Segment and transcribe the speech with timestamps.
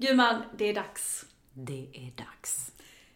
[0.00, 1.26] Gumman, det är dags.
[1.52, 2.72] Det är dags.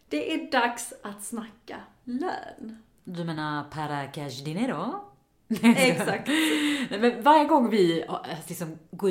[0.08, 2.82] Det är dags att snacka lön.
[3.04, 5.04] Du menar para cash dinero?
[5.62, 6.28] Exakt.
[6.90, 8.16] Nej, men varje gång vi eh,
[8.48, 9.10] liksom går,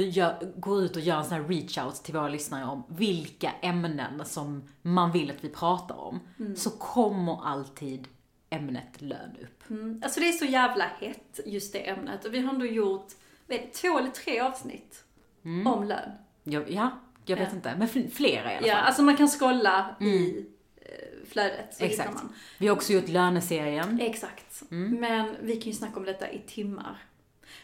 [0.84, 4.64] ut och gör en sån här reach out till våra lyssnare om vilka ämnen som
[4.82, 6.20] man vill att vi pratar om,
[6.56, 8.08] så kommer alltid
[8.50, 9.70] ämnet lön upp.
[9.70, 10.02] Mm.
[10.04, 12.26] Alltså det är så jävla hett, just det ämnet.
[12.26, 13.08] Och vi har ändå gjort,
[13.48, 15.04] vet, två eller tre avsnitt
[15.44, 16.12] om lön.
[16.44, 16.92] Jag, ja,
[17.26, 17.56] jag vet Ja.
[17.56, 18.84] inte, men fl- flera i alla Ja, fall.
[18.86, 20.46] alltså man kan scrolla i
[20.82, 22.18] eh, flödet Exakt.
[22.58, 24.00] Vi har också gjort löneserien.
[24.02, 24.64] Exakt.
[24.70, 26.98] Men vi kan ju snacka om detta i timmar.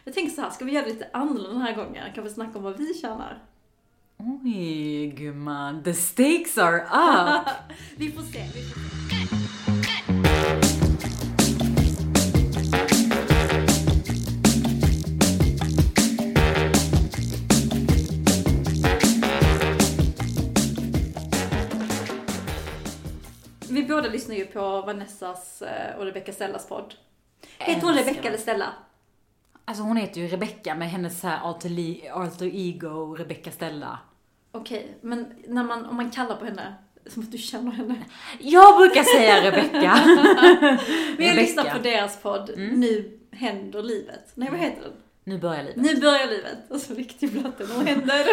[0.04, 2.14] Jag tänker så här, ska vi göra det lite annorlunda den här gången?
[2.16, 3.44] Kan vi snacka om vad vi tjänar?
[4.18, 7.48] Oj, gumman, the stakes are up!
[7.98, 9.48] Vi får se, vi får se.
[24.20, 26.94] Lyssnar ju på Vanessas eh, och Rebecca Stellas podd.
[27.58, 27.94] Heter hon.
[27.94, 28.73] Rebecca eller Stella?
[29.66, 34.00] Alltså hon heter ju Rebecca med hennes så här alter, ego, Rebecca Stella.
[34.52, 36.73] Okej, men när man, om man kallar på henne,
[37.06, 37.95] som att du känner henne.
[38.39, 40.00] Jag brukar säga Rebecca.
[41.17, 44.31] Men jag lyssnar på deras podd, Nu händer livet.
[44.36, 44.94] Nej, vad heter den?
[45.23, 45.76] Nu börjar livet.
[45.76, 46.58] Nu börjar livet.
[46.70, 48.26] Och så riktigt blatten, vad händer?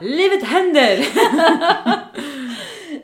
[0.16, 1.06] Livet händer!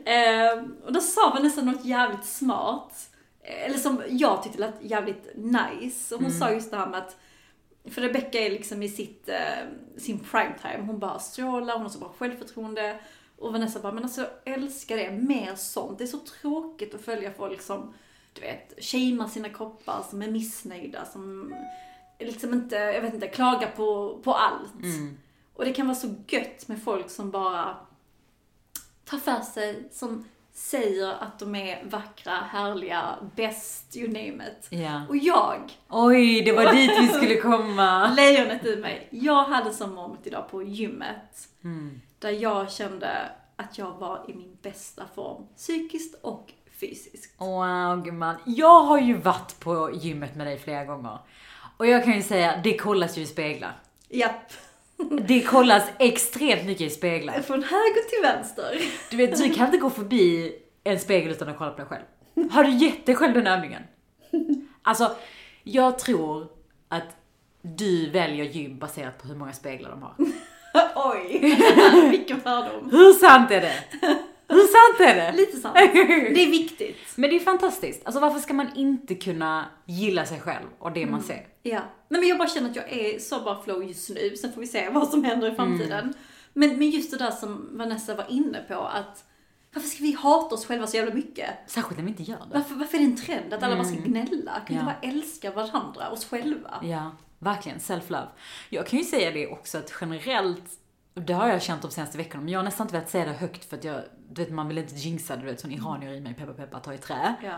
[0.04, 3.10] Ehm, och då sa Vanessa något jävligt smart.
[3.42, 6.14] Eh, Eller som jag tyckte lät jävligt nice.
[6.14, 7.16] Och hon sa just det här med att,
[7.90, 10.86] för Rebecca är liksom i sitt, eh, sin primetime.
[10.86, 13.00] Hon bara strålar, hon har så bra självförtroende.
[13.38, 15.98] Och Vanessa bara, men alltså jag älskar det, mer sånt.
[15.98, 17.94] Det är så tråkigt att följa folk som,
[18.32, 21.54] du vet, shamear sina kroppar, som är missnöjda, som
[22.18, 24.72] liksom inte, jag vet inte, klagar på, på allt.
[25.54, 27.76] Och det kan vara så gött med folk som bara
[29.12, 30.24] tar för sig, som
[30.54, 34.66] säger att de är vackra, härliga, bäst, you name it.
[34.70, 35.02] Ja.
[35.08, 38.14] Och jag, Oj, det var dit vi skulle komma.
[38.16, 41.48] lejonet i mig, jag hade som moment idag på gymmet.
[41.64, 42.00] Mm.
[42.18, 43.08] Där jag kände
[43.56, 47.40] att jag var i min bästa form, psykiskt och fysiskt.
[47.40, 48.36] Wow, gumman.
[48.46, 51.18] Jag har ju varit på gymmet med dig flera gånger.
[51.76, 53.78] Och jag kan ju säga, det kollas ju i speglar.
[54.08, 54.52] Japp.
[55.10, 57.42] Det kollas extremt mycket i speglar.
[57.42, 58.78] Från höger till vänster.
[59.10, 60.52] Du vet, du kan inte gå förbi
[60.84, 62.50] en spegel utan att kolla på dig själv.
[62.50, 63.82] Har du gett dig själv den övningen?
[64.82, 65.16] Alltså,
[65.62, 66.48] jag tror
[66.88, 67.16] att
[67.62, 70.14] du väljer gym baserat på hur många speglar de har.
[71.14, 71.58] Oj,
[72.10, 72.90] vilken fördom.
[72.90, 73.74] Hur sant är det?
[74.52, 75.36] Hur sant är det?
[75.36, 75.74] Lite sant.
[75.74, 76.96] Det är viktigt.
[77.16, 78.00] Men det är fantastiskt.
[78.04, 81.46] Alltså varför ska man inte kunna gilla sig själv och det man ser?
[81.62, 81.80] Ja.
[82.08, 84.60] Nej men jag bara känner att jag är så bra flow just nu, sen får
[84.60, 86.14] vi se vad som händer i framtiden.
[86.52, 89.24] Men, men just det där som Vanessa var inne på, att
[89.74, 91.50] varför ska vi hata oss själva så jävla mycket?
[91.66, 92.58] Särskilt när vi inte gör det.
[92.58, 94.52] Varför, varför är det en trend att alla bara ska gnälla?
[94.52, 94.82] Kan vi Ja.
[94.84, 96.74] bara älska varandra, oss själva?
[96.82, 97.78] Ja, verkligen.
[97.78, 98.26] Self-love.
[98.68, 100.64] Jag kan ju säga det också att generellt,
[101.14, 103.32] det har jag känt de senaste veckorna, men jag har nästan inte velat säga det
[103.32, 106.12] högt för att jag, du vet man vill inte jinxa det, du vet sån iranier
[106.12, 107.34] i mig, peppa peppa, ta i trä.
[107.42, 107.56] Ja.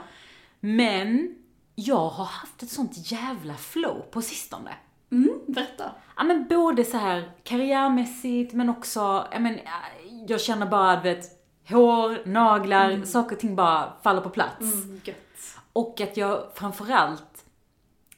[0.60, 1.34] Men,
[1.74, 4.74] jag har haft ett sånt jävla flow på sistone.
[5.12, 5.92] Mm, berätta.
[6.16, 9.58] Ja men både så här karriärmässigt men också, jag men,
[10.28, 11.30] jag känner bara, du vet,
[11.68, 14.60] hår, naglar, saker och ting bara faller på plats.
[14.60, 15.00] Mm.
[15.72, 17.44] Och att jag framförallt,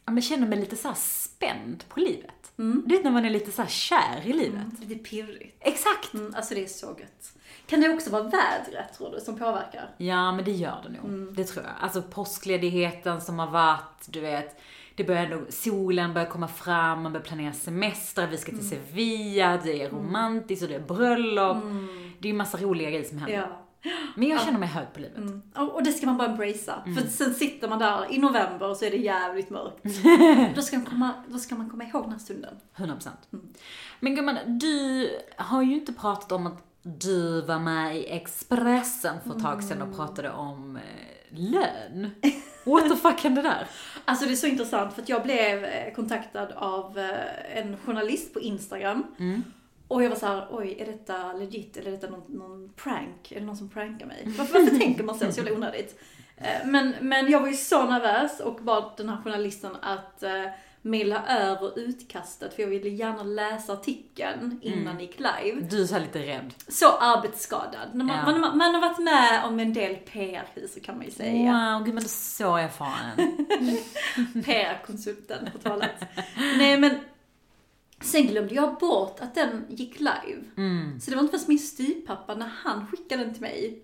[0.04, 2.35] ja men känner mig lite så här spänd på livet.
[2.56, 4.62] Du vet när man är lite så här kär i livet.
[4.80, 5.56] Lite pirrigt.
[5.60, 6.14] Exakt!
[6.14, 7.32] Mm, alltså det är så gött.
[7.66, 9.88] Kan det också vara vädret tror du, som påverkar?
[9.96, 11.34] Ja men det gör det nog.
[11.34, 11.74] Det tror jag.
[11.80, 14.60] Alltså påskledigheten som har varit, du vet.
[14.94, 19.60] Det börjar ändå, solen börjar komma fram, man börjar planera semestrar, vi ska till Sevilla,
[19.64, 21.56] det är romantiskt och det är bröllop.
[22.18, 23.36] Det är ju massa roliga grejer som händer.
[23.38, 23.65] Ja.
[24.14, 25.16] Men jag känner mig hög på livet.
[25.16, 25.42] Mm.
[25.54, 26.82] Och det ska man bara embracea.
[26.84, 29.82] För sen sitter man där i november och så är det jävligt mörkt.
[30.56, 32.54] då, ska man komma, då ska man komma ihåg den här stunden.
[32.76, 33.08] 100%.
[34.00, 39.36] Men gumman, du har ju inte pratat om att du var med i Expressen för
[39.36, 42.10] ett tag sedan och pratade om eh, lön.
[42.64, 43.66] What the fuck hände där?
[44.04, 48.34] Alltså det är så intressant för att jag blev eh, kontaktad av eh, en journalist
[48.34, 49.04] på Instagram.
[49.18, 49.42] Mm.
[49.88, 53.32] Och jag var så här: oj, är detta legit eller är detta någon, någon prank?
[53.32, 54.22] Är det någon som prankar mig?
[54.38, 55.32] Varför, varför tänker man så?
[55.32, 56.00] Så jävla onödigt.
[56.36, 60.44] Eh, Men, men jag var ju så nervös och bad den här journalisten att eh,
[60.82, 64.92] mejla över utkastet för jag ville gärna läsa artikeln innan Mm.
[64.92, 65.60] jag gick live.
[65.70, 66.54] Du är så lite rädd.
[66.68, 67.88] Så arbetsskadad.
[67.92, 68.38] När man, Ja.
[68.38, 71.52] man, man har varit med om en del PR-kriser kan man ju säga.
[71.52, 73.36] Wow, gud men du är så erfaren.
[74.44, 76.04] PR-konsulten på talet.
[76.58, 76.98] Nej men,
[78.00, 80.44] sen glömde jag bort att den gick live.
[80.56, 81.00] Mm.
[81.00, 83.82] Så det var inte först min styvpappa när han skickade den till mig,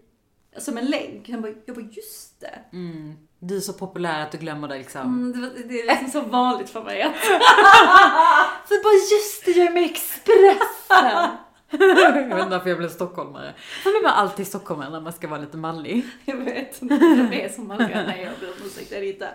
[0.58, 1.28] som en länk.
[1.28, 2.58] Jag bara, jag bara just det.
[2.72, 3.14] Mm.
[3.38, 5.00] Du är så populär att du glömmer det liksom.
[5.00, 7.16] Mm, det, var, det är liksom så vanligt för mig att...
[8.68, 11.28] Så bara just det, jag är med i Expressen.
[11.70, 13.54] jag vet inte varför jag blev stockholmare.
[13.82, 16.04] För blir man alltid stockholmare när man ska vara lite manlig.
[16.24, 17.86] Jag vet det är som man ska...
[17.86, 19.28] Nej, jag ber om ursäkt, det är det inte.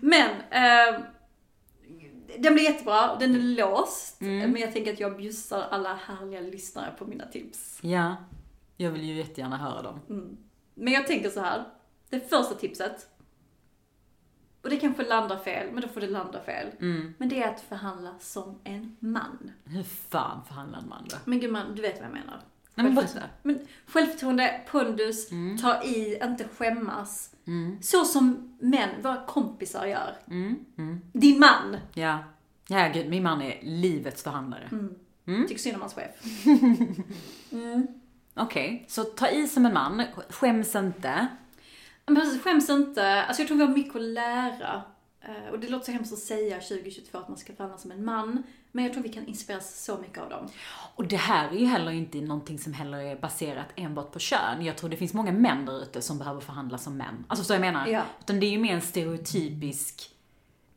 [0.00, 1.00] Men, eh,
[2.38, 4.20] den blir jättebra, den är låst.
[4.20, 4.50] Mm.
[4.50, 7.78] Men jag tänker att jag bjussar alla härliga lyssnare på mina tips.
[7.82, 8.16] Ja,
[8.76, 10.00] jag vill ju jättegärna höra dem.
[10.08, 10.36] Mm.
[10.74, 11.64] Men jag tänker så här.
[12.10, 13.08] det första tipset,
[14.62, 16.68] och det kanske landar fel, men då får det landa fel.
[16.80, 17.14] Mm.
[17.18, 19.52] Men det är att förhandla som en man.
[19.64, 21.16] Hur fan förhandlar man då?
[21.24, 22.40] Men gumman, du vet vad jag menar.
[22.74, 23.20] Nej men berätta.
[23.42, 25.58] Men självförtroende, pondus, Mm.
[25.58, 27.30] ta i, inte skämmas.
[27.46, 27.82] Mm.
[27.82, 30.16] Så som män, våra kompisar gör.
[30.30, 30.56] Mm.
[30.78, 31.00] Mm.
[31.12, 31.76] Din man!
[31.94, 32.18] Ja.
[32.68, 34.68] Ja gud, min man är livets förhandlare.
[34.72, 34.94] Mm.
[35.26, 35.46] Mm.
[35.48, 36.10] Tycker synd om hans chef.
[38.34, 41.26] Okej, så ta i som en man, skäms inte.
[42.06, 43.22] Men precis, skäms inte.
[43.22, 44.82] Alltså jag tror vi har mycket att lära.
[45.20, 48.04] Eh, Och det låter så hemskt att säga 2022 att man ska förhandla som en
[48.04, 48.42] man.
[48.74, 50.48] Men jag tror vi kan inspireras så mycket av dem.
[50.96, 54.64] Och det här är ju heller inte någonting som heller är baserat enbart på kön.
[54.64, 57.24] Jag tror det finns många män där ute som behöver förhandla som män.
[57.28, 57.86] Alltså så jag menar.
[57.86, 58.02] Ja.
[58.20, 60.10] Utan det är ju mer en stereotypisk,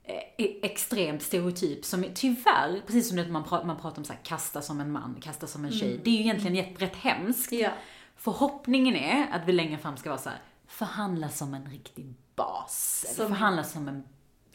[0.03, 4.13] eh, extremt stereotyp som är, tyvärr, precis som det man, pra- man pratar om så
[4.13, 6.01] här, kasta som en man, kasta som en tjej.
[6.03, 7.51] Det är ju egentligen rätt, rätt hemskt.
[7.51, 7.69] Ja.
[8.17, 13.05] Förhoppningen är att vi längre fram ska vara så här, förhandla som en riktig bas.
[13.15, 14.03] Som- förhandla som en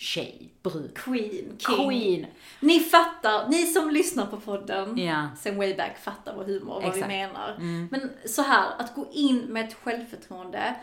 [0.00, 0.94] tjej, brud.
[0.99, 1.88] Queen, king.
[1.88, 2.26] Queen.
[2.61, 5.29] Ni fattar, ni som lyssnar på podden Ja.
[5.41, 7.55] sen way back fattar vår humor och vad vi menar.
[7.58, 7.88] Mm.
[7.91, 10.75] Men så här, att gå in med ett självförtroende.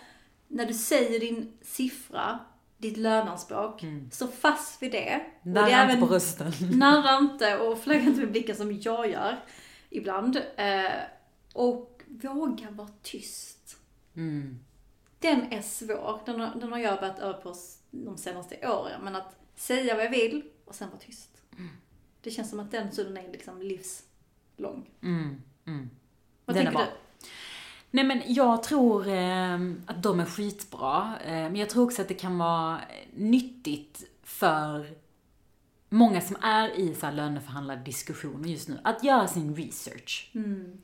[0.48, 2.40] När du säger din siffra,
[2.78, 5.22] ditt löneanspråk, stå fast vid det.
[5.44, 6.52] Darra inte även- på rösten.
[6.80, 9.44] Narra inte och flagga inte med blicken som jag gör
[9.90, 10.38] ibland.
[10.56, 10.92] Eh,
[11.54, 13.78] och våga vara tyst.
[14.16, 14.60] Mm.
[15.20, 16.20] Den är svår.
[16.26, 17.54] Den har, den har jag börjat öva på
[18.06, 19.02] de senaste åren.
[19.04, 21.38] Men att säga vad jag vill och sen vara tyst.
[22.22, 24.90] Det känns som att den stunden är liksom livslång.
[25.02, 25.42] Mm.
[25.66, 25.90] Mm.
[26.46, 26.86] Vad Den tänker du?
[27.92, 29.54] Nej men jag tror eh,
[29.86, 31.20] att de är skitbra.
[31.26, 32.82] Eh, men jag tror också att det kan vara
[33.14, 34.88] nyttigt för
[35.90, 40.32] många som är i så här löneförhandlade diskussioner just nu, att göra sin research.
[40.36, 40.82] Mm.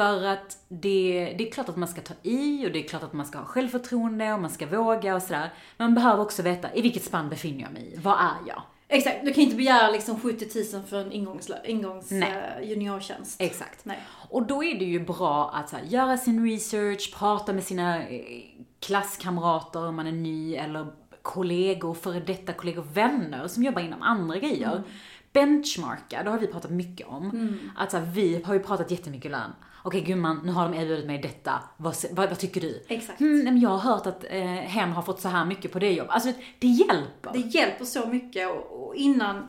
[0.00, 3.02] För att det, det är klart att man ska ta i och det är klart
[3.02, 5.52] att man ska ha självförtroende och man ska våga och sådär.
[5.76, 7.96] Men man behöver också veta, i vilket spann befinner jag mig i?
[7.96, 8.62] Vad är jag?
[8.88, 12.32] Exakt, du kan inte begära liksom 70 000 för en ingångs, ingångs Nej.
[12.60, 13.40] eh, juniortjänst.
[13.40, 13.84] Exakt.
[13.84, 13.98] Nej.
[14.28, 18.22] Och då är det ju bra att här, göra sin research, prata med sina eh,
[18.80, 20.86] klasskamrater om man är ny, eller
[21.22, 24.82] kollegor, före detta kollegor, vänner som jobbar inom andra grejer.
[25.32, 27.58] Benchmarka, det har vi pratat mycket om.
[27.76, 29.50] Att så här, vi har ju pratat jättemycket lön.
[29.82, 31.62] Okej gumman, nu har de erbjudit mig detta.
[31.76, 32.84] Vad, vad, vad tycker du?
[32.88, 33.20] Exakt.
[33.20, 35.92] Mm, men jag har hört att eh, hen har fått så här mycket på det
[35.92, 36.12] jobbet.
[36.12, 37.32] Alltså det hjälper.
[37.32, 39.48] Det hjälper så mycket och, och innan,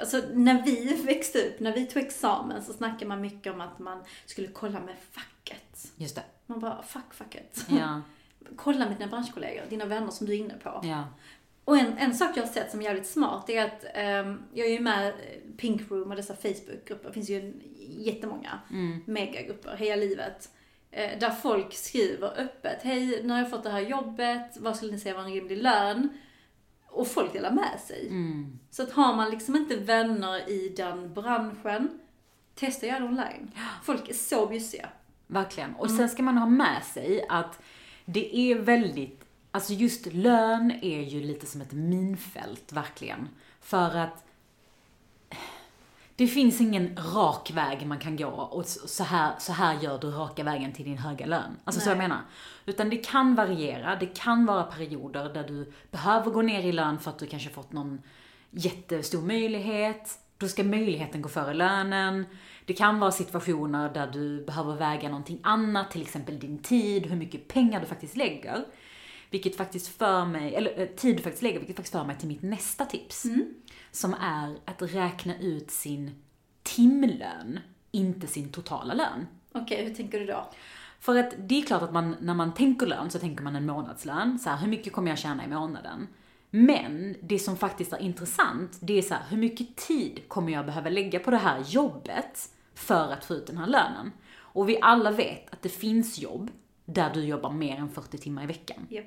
[0.00, 3.78] alltså när vi växte upp, när vi tog examen så snackade man mycket om att
[3.78, 5.92] man skulle kolla med facket.
[5.96, 6.22] Just det.
[6.46, 7.64] Man bara, fuck facket.
[7.68, 8.00] Ja,
[8.56, 10.80] kolla med dina branschkollegor, dina vänner som du är inne på.
[10.84, 11.04] ja.
[11.66, 14.66] Och en, en sak jag har sett som är jävligt smart är att ehm, jag
[14.66, 15.12] är ju med
[15.56, 17.08] Pink Room och dessa Facebookgrupper.
[17.08, 19.02] Det finns ju en, jättemånga Mm.
[19.06, 20.50] megagrupper, Heja Livet.
[20.90, 24.92] Eh, där folk skriver öppet, hej nu har jag fått det här jobbet, vad skulle
[24.92, 26.08] ni säga var en rimlig lön?
[26.86, 28.08] Och folk delar med sig.
[28.08, 28.58] Mm.
[28.70, 31.98] Så att har man liksom inte vänner i den branschen,
[32.54, 33.50] testa det online.
[33.84, 34.88] Folk är så bjussiga.
[35.26, 35.74] Verkligen.
[35.74, 37.62] Och sen ska man ha med sig att
[38.04, 39.25] det är väldigt,
[39.56, 43.28] alltså just lön är ju lite som ett minfält, verkligen.
[43.60, 44.24] För att
[46.16, 50.10] det finns ingen rak väg man kan gå och så här, så här gör du
[50.10, 51.56] raka vägen till din höga lön.
[51.64, 52.08] Alltså så jag Nej.
[52.08, 52.22] menar.
[52.66, 56.98] Utan det kan variera, det kan vara perioder där du behöver gå ner i lön
[56.98, 58.02] för att du kanske fått någon
[58.50, 60.18] jättestor möjlighet.
[60.38, 62.26] Då ska möjligheten gå före lönen.
[62.66, 67.16] Det kan vara situationer där du behöver väga någonting annat, till exempel din tid, hur
[67.16, 68.64] mycket pengar du faktiskt lägger.
[69.36, 72.28] Vilket faktiskt för mig, eller eh, tid du faktiskt lägger, vilket faktiskt för mig till
[72.28, 73.26] mitt nästa tips.
[73.90, 76.22] Som är att räkna ut sin
[76.62, 79.26] timlön, inte sin totala lön.
[79.52, 80.50] Okej, hur tänker du då?
[81.00, 83.66] För att det är klart att man, när man tänker lön så tänker man en
[83.66, 84.38] månadslön.
[84.38, 86.08] Så här, hur mycket kommer jag tjäna i månaden?
[86.50, 90.66] Men det som faktiskt är intressant, det är så här, hur mycket tid kommer jag
[90.66, 94.12] behöva lägga på det här jobbet för att få ut den här lönen?
[94.38, 96.50] Och vi alla vet att det finns jobb
[96.86, 98.86] där du jobbar mer än 40 timmar i veckan.
[98.90, 99.06] Japp.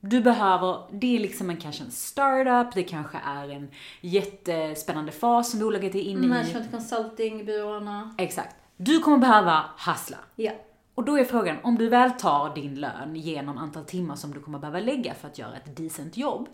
[0.00, 5.50] Du behöver, det är liksom en, kanske en startup, det kanske är en jättespännande fas
[5.50, 6.28] som bolaget är inne i.
[6.28, 8.14] Management consulting, byråerna.
[8.18, 8.56] Exakt.
[8.76, 10.16] Du kommer behöva hassla.
[10.36, 10.52] Ja.
[10.94, 14.40] Och då är frågan, om du väl tar din lön genom antal timmar som du
[14.40, 16.48] kommer behöva lägga för att göra ett decent jobb.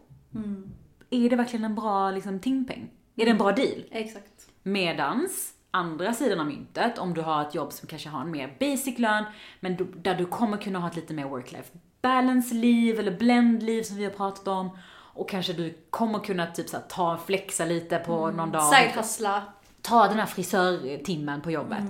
[1.11, 2.91] Är det verkligen en bra liksom, timpeng?
[3.17, 3.85] Är det en bra deal?
[3.91, 4.49] Exakt.
[4.63, 8.57] Medans, andra sidan av myntet, om du har ett jobb som kanske har en mer
[8.61, 9.25] basic lön,
[9.61, 13.97] men du, där du kommer kunna ha ett lite mer work-life balance-liv, eller blend-liv som
[13.97, 14.79] vi har pratat om.
[15.15, 18.75] Och kanske du kommer kunna typ så här, ta flexa lite på någon dag.
[18.75, 19.43] Side hustla.
[19.83, 21.85] Ta den här frisörtimmen på jobbet.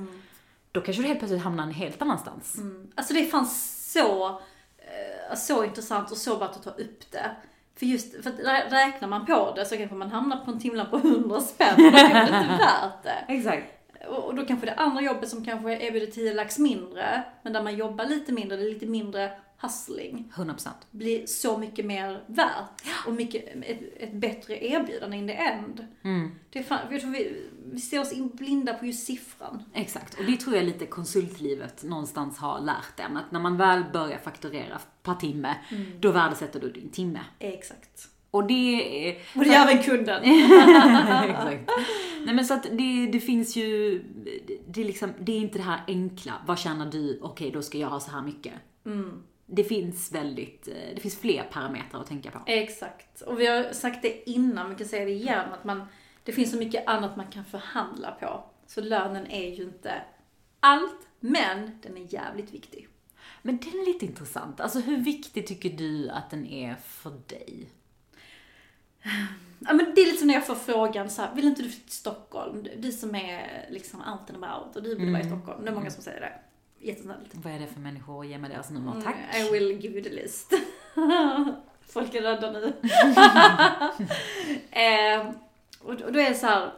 [0.72, 2.56] Då kanske du helt plötsligt hamnar en helt annanstans.
[2.94, 4.28] Alltså det fanns så,
[4.78, 7.30] eh, så intressant och så värt att ta upp det.
[7.78, 8.30] För just, för
[8.70, 11.74] räknar man på det så kanske man hamnar på en timlön på 100 spänn.
[11.74, 13.24] och Då är det inte värt det.
[13.28, 13.66] Exakt.
[14.08, 17.76] Och då kanske det andra jobbet som kanske erbjuder 10 lax mindre, men där man
[17.76, 20.68] jobbar lite mindre, det är lite mindre hustling, 100%.
[20.90, 22.82] blir så mycket mer värt.
[23.06, 25.86] Och mycket, ett, ett bättre erbjudande in the end.
[26.50, 29.62] Det är fan, jag tror vi, vi ser oss in blinda på just siffran.
[29.74, 33.16] Exakt, och det tror jag lite konsultlivet någonstans har lärt en.
[33.16, 35.56] Att när man väl börjar fakturera per timme,
[36.00, 37.20] då värdesätter du din timme.
[37.38, 38.08] Exakt.
[38.30, 39.18] Och det är...
[39.36, 40.22] Och det gör även kunden.
[41.30, 41.70] Exakt.
[42.24, 45.58] Nej men så att det, det finns ju, det, det, är liksom, det är inte
[45.58, 48.52] det här enkla, vad tjänar du, okej då ska jag ha så här mycket.
[49.54, 52.38] Det finns väldigt, eh, det finns fler parametrar att tänka på.
[52.46, 53.20] Exakt.
[53.20, 55.86] Och vi har sagt det innan, vi kan säga det igen, att man,
[56.24, 58.44] det finns så mycket annat man kan förhandla på.
[58.66, 60.02] Så lönen är ju inte
[60.60, 62.88] allt, men den är jävligt viktig.
[63.42, 67.68] Men den är lite intressant, alltså hur viktig tycker du att den är för dig?
[69.58, 71.68] Ja, men det är lite som när jag får frågan så här, vill inte du
[71.68, 72.66] flytta till Stockholm?
[72.76, 75.64] Du- som är liksom out and about och du vill vara i Stockholm.
[75.64, 76.32] Det är många som säger det.
[76.82, 77.34] Jättesnällt.
[77.34, 78.24] Vad är det för människor?
[78.24, 79.16] Ge mig deras nummer, tack.
[79.32, 80.52] Mm, I will give you the list.
[81.80, 82.72] Folk är rädda nu.
[84.70, 85.34] eh,
[85.80, 86.72] och då och då är det så här.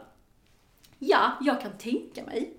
[0.99, 2.57] Ja, jag kan tänka mig.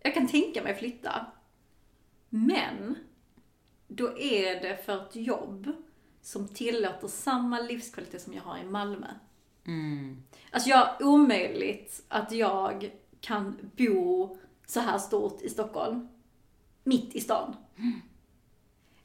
[0.00, 1.26] Jag kan tänka mig flytta.
[2.28, 2.94] Men,
[3.86, 5.72] då är det för ett jobb
[6.22, 9.06] som tillåter samma livskvalitet som jag har i Malmö.
[9.66, 10.22] Mm.
[10.50, 14.38] Alltså jag, omöjligt att jag kan bo
[14.70, 16.08] så här stort i Stockholm.
[16.84, 17.56] Mitt i stan.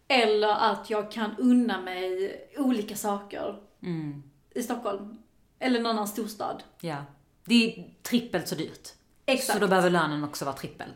[0.08, 4.24] Eller att jag kan unna mig olika saker Mm.
[4.56, 5.18] i Stockholm.
[5.60, 6.64] Eller någon annan storstad.
[6.82, 6.98] Ja.
[7.46, 8.90] Det är trippelt så dyrt.
[9.26, 9.54] Exakt.
[9.54, 10.90] Så då behöver lönen också vara trippel.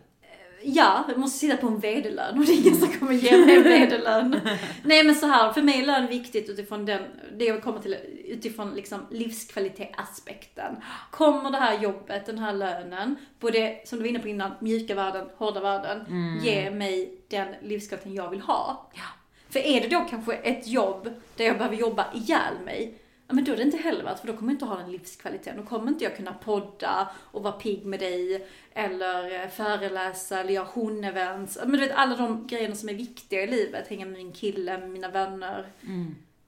[0.62, 3.56] Ja, jag måste sitta på en vd-lön och det är ingen som kommer ge mig
[3.56, 4.40] en vd-lön.
[4.84, 7.02] Nej men så här, för mig är lön viktigt utifrån den,
[7.38, 10.76] det jag komma till, utifrån liksom livskvalitet-aspekten.
[11.12, 14.96] Kommer det här jobbet, den här lönen, både som du var inne på innan, mjuka
[14.96, 16.06] värden, hårda värden,
[16.44, 18.90] ge mig den livskvaliteten jag vill ha.
[18.94, 19.02] Ja.
[19.50, 22.94] För är det då kanske ett jobb där jag behöver jobba ihjäl mig,
[23.28, 24.92] ja men då är det inte heller värt, för då kommer jag inte ha den
[24.92, 25.58] livskvaliteten.
[25.58, 30.54] Då kommer inte jag kunna podda och vara pigg med dig, eller eh, föreläsa, eller
[30.54, 31.58] göra hon-events.
[31.62, 34.78] Men du vet alla de grejerna som är viktiga i livet, hänga med min kille,
[34.78, 35.68] med mina vänner.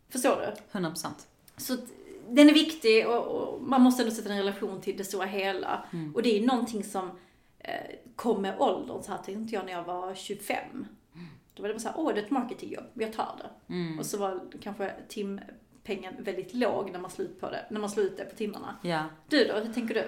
[0.09, 0.79] Förstår du?
[0.79, 1.07] 100%.
[1.57, 1.77] Så
[2.29, 5.25] den är viktig och, och man måste ändå sätta den i relation till det stora
[5.25, 5.85] hela.
[6.15, 7.11] Och det är ju någonting som
[7.59, 7.73] eh,
[8.15, 9.03] kom med åldern.
[9.03, 10.85] Så här tänkte jag när jag var 25.
[11.53, 13.73] Då var det bara såhär, åh det är ett marketingjobb, jag tar det.
[13.99, 14.93] Och så var kanske
[15.83, 18.35] timpengen väldigt låg när man slog ut på det, när man slog ut det på
[18.35, 18.75] timmarna.
[18.83, 19.03] Ja.
[19.29, 20.03] Du då, hur tänker du?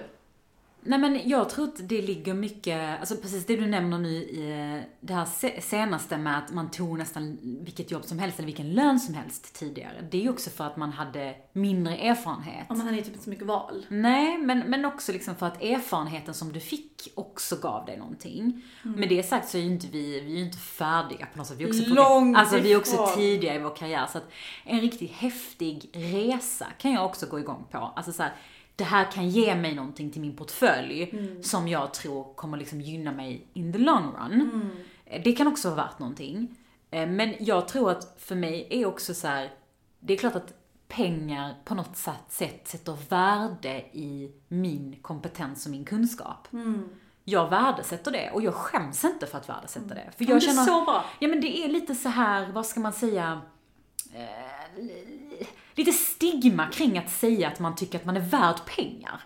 [0.84, 4.50] Nej men jag tror att det ligger mycket, alltså precis det du nämner nu i
[4.76, 8.46] eh, det här se- senaste med att man tog nästan vilket jobb som helst eller
[8.46, 10.08] vilken lön som helst tidigare.
[10.10, 12.66] Det är ju också för att man hade mindre erfarenhet.
[12.70, 13.86] Om man hade ju typ inte så mycket val.
[13.88, 18.62] Nej, men, men också liksom för att erfarenheten som du fick också gav dig någonting.
[18.82, 21.46] Med det sagt så är ju inte vi, vi är ju inte färdiga på något
[21.46, 21.58] sätt.
[21.58, 24.06] Vi är också Långt Alltså vi är också tidiga i vår karriär.
[24.12, 24.32] Så att
[24.64, 27.78] en riktigt häftig resa kan jag också gå igång på.
[27.78, 28.32] Alltså så här,
[28.76, 33.12] det här kan ge mig någonting till min portfölj som jag tror kommer liksom gynna
[33.12, 34.70] mig in the long run.
[35.24, 36.56] Det kan också vara värt någonting.
[36.90, 39.50] Eh, Men jag tror att för mig är också så här,
[40.00, 40.54] det är klart att
[40.88, 46.48] pengar på något sätt, sätt sätter värde i min kompetens och min kunskap.
[47.24, 50.10] Jag värdesätter det och jag skäms inte för att värdesätta det.
[50.16, 51.04] För jag det är känner, så bra.
[51.18, 53.40] Ja men det är lite så här, vad ska man säga,
[54.14, 54.84] eh,
[55.74, 59.20] lite stigma kring att säga att man tycker att man är värd pengar.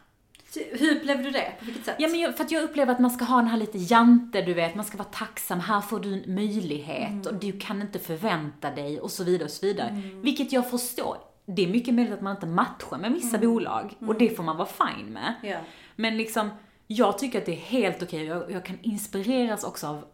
[0.70, 1.52] Hur upplevde du det?
[1.58, 1.96] På vilket sätt?
[1.98, 4.42] Ja, men jag, för att jag upplever att man ska ha den här lite jante,
[4.42, 7.98] du vet, man ska vara tacksam, här får du en möjlighet och du kan inte
[7.98, 10.02] förvänta dig och så vidare och så vidare.
[10.14, 11.16] Vilket jag förstår.
[11.46, 14.56] Det är mycket möjligt att man inte matchar med vissa bolag och det får man
[14.56, 15.34] vara fine med.
[15.42, 15.58] Ja.
[15.96, 16.50] Men liksom,
[16.86, 18.24] jag tycker att det är helt okej.
[18.24, 20.04] Jag, jag kan inspireras också av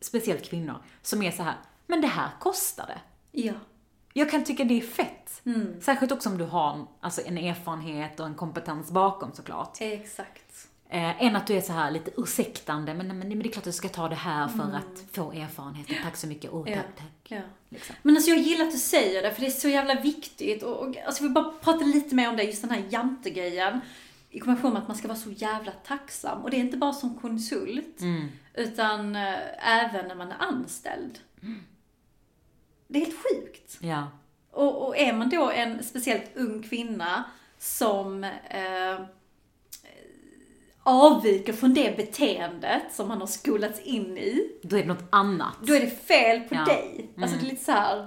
[0.00, 1.54] speciellt kvinnor som är så här,
[1.86, 3.00] men det här kostar det.
[3.42, 3.52] Ja.
[4.12, 5.42] Jag kan tycka det är fett.
[5.80, 9.76] Särskilt också om du har en- alltså, en erfarenhet och en kompetens bakom såklart.
[9.80, 10.66] Exakt.
[10.88, 13.56] Eh, än att du är så här lite ursäktande, men, men, men det är klart
[13.56, 15.96] att du ska ta det här för att få erfarenheten.
[16.02, 16.50] Tack så mycket.
[16.52, 16.76] Oh, Ja.
[16.96, 17.06] tack.
[17.28, 17.40] Ja.
[17.68, 17.96] Liksom.
[18.02, 20.62] Men alltså jag gillar att du säger det, för det är så jävla viktigt.
[20.62, 23.80] Och, och, alltså vi vill bara prata lite mer om det, just den här jantegrejen.
[24.30, 26.42] I kombination med att man ska vara så jävla tacksam.
[26.42, 28.28] Och det är inte bara som konsult, Mm.
[28.54, 29.34] utan eh,
[29.84, 31.18] även när man är anställd.
[32.88, 33.39] Det är helt sjukt.
[33.82, 34.08] Ja.
[34.52, 37.24] Och, och är man då en speciellt ung kvinna
[37.58, 39.00] som eh,
[40.82, 45.54] avviker från det beteendet som man har skolats in i, Då är det något annat.
[45.62, 46.64] då är det fel på Ja.
[46.64, 47.10] dig.
[47.22, 48.06] Alltså det är lite så här,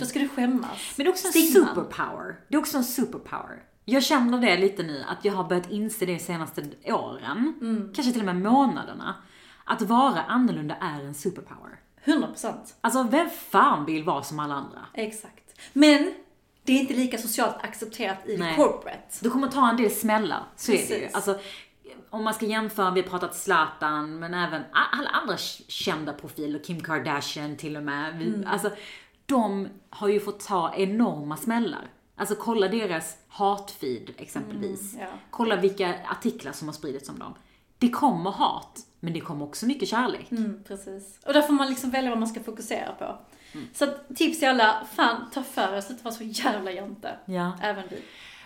[0.00, 0.94] då ska du skämmas.
[0.96, 1.68] Men det är också en Stigman.
[1.68, 2.40] superpower.
[2.48, 3.62] Det är också en superpower.
[3.84, 7.92] Jag känner det lite nu, att jag har börjat inse det de senaste åren, Mm.
[7.94, 9.14] kanske till och med månaderna,
[9.64, 11.78] att vara annorlunda är en superpower.
[12.04, 12.54] 100%.
[12.80, 14.86] Alltså, vem fan vill vara som alla andra?
[14.94, 15.60] Exakt.
[15.72, 16.14] Men
[16.62, 18.56] det är inte lika socialt accepterat i Nej.
[18.56, 19.18] corporate.
[19.20, 20.88] Du kommer ta en del smällar, så är det ju.
[20.88, 21.14] Precis.
[21.14, 21.38] Alltså,
[22.10, 25.36] om man ska jämföra, vi har pratat Zlatan, men även alla andra
[25.68, 28.22] kända profiler, Kim Kardashian till och med.
[28.22, 28.44] Mm.
[28.46, 28.70] Alltså,
[29.26, 31.90] de har ju fått ta enorma smällar.
[32.16, 34.94] Alltså kolla deras hatfeed exempelvis.
[34.94, 35.12] Mm, ja.
[35.30, 37.34] Kolla vilka artiklar som har spridits om dem.
[37.78, 40.30] Det kommer hat, men det kommer också mycket kärlek.
[40.30, 41.18] Mm, precis.
[41.26, 43.18] Och där får man liksom välja vad man ska fokusera på.
[43.52, 43.68] Mm.
[43.74, 47.18] Så tips till alla, fan ta för er, sluta vara så jävla jante.
[47.24, 47.58] Ja.
[47.62, 48.02] Även vi.